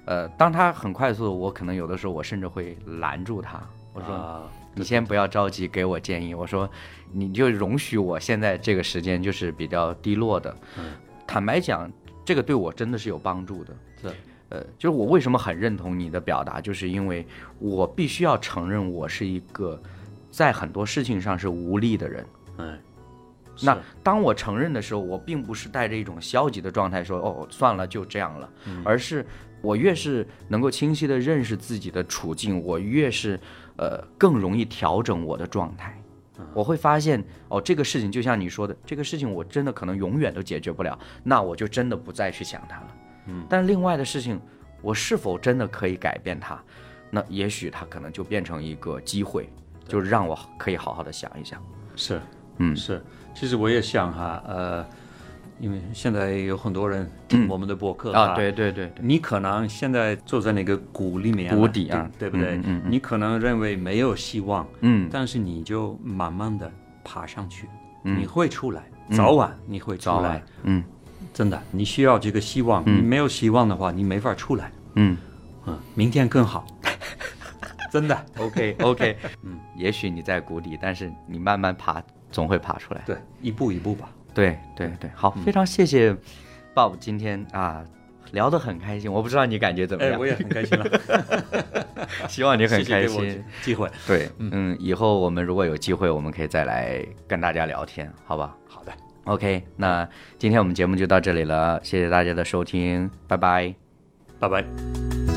[0.04, 3.62] 呃，当他很快速，我可能有的时候我甚至会拦住他，
[3.94, 6.68] 我说、啊你先不要着急给我建议，我说
[7.12, 10.58] 你就容许我现在这个时间就是比较低落的。
[10.80, 10.86] 嗯
[11.28, 11.90] 坦白讲，
[12.26, 13.74] 这个对我真的是有帮助的。
[14.02, 14.08] 是
[14.50, 17.24] 呃，就是我为什么很认同你的表达，就是因为
[17.60, 19.80] 我必须要承认我是一个
[20.32, 22.26] 在很多事情上是无力的人。
[22.58, 22.80] 嗯，
[23.62, 29.26] 那当我承认的时候，我并不是带着一种消极的状态说哦算了就这样了，嗯而是
[29.62, 33.40] 我越是能够清晰的认识自己的处境，我越是
[33.78, 35.96] 呃更容易调整我的状态。
[36.40, 42.88] 嗯我会发现哦，这个事情就像你说的，这个事情我真的可能永远都解决不了，那我就真的不再去想它了。
[43.28, 44.42] 嗯，但另外的事情，
[44.82, 46.60] 我是否真的可以改变它？
[47.12, 49.50] 那也许它可能就变成一个机会，
[49.88, 51.62] 就让我可以好好的想一想。
[51.96, 52.20] 是，
[52.58, 53.04] 嗯是。
[53.34, 54.86] 其实我也想哈，呃，
[55.60, 62.10] 因为现在有很多人听我们的博客啊，对对对对，你可能现在坐在那个谷里面，谷底啊。
[62.18, 62.58] 对对不对？
[62.58, 65.10] 嗯嗯嗯你可能认为没有希望，嗯。
[65.12, 66.72] 但是你就慢慢的
[67.04, 67.68] 爬上去，
[68.06, 68.20] 嗯。
[68.20, 70.84] 你会出来，早晚你会出来，，嗯。
[71.34, 75.18] 真的，你需要这个希望，你没有希望的话，你没法出来，嗯。
[75.68, 76.66] 嗯，明天更好，
[77.92, 82.02] 真的，，OK OK，嗯，也许你在谷底，但是你慢慢爬，
[82.32, 83.02] 总会爬出来。
[83.06, 84.10] 对，一步一步吧。
[84.34, 86.16] 对对对，好，非常谢谢
[86.74, 87.84] Bob 今天啊
[88.32, 90.86] 聊得很开心，我不知道你感觉怎么哎，样我，也很开心了，
[92.30, 93.44] 希望你很开心。
[93.62, 93.90] 机会。
[94.08, 98.94] 对，嗯，以后我们如果有机会，我们可以再来跟大家聊天，好吧好的
[99.26, 100.08] ，？OK，那
[100.40, 103.76] 今天我们节目就到这里了，谢谢大家的收听，拜拜。
[104.40, 105.31] 拜拜。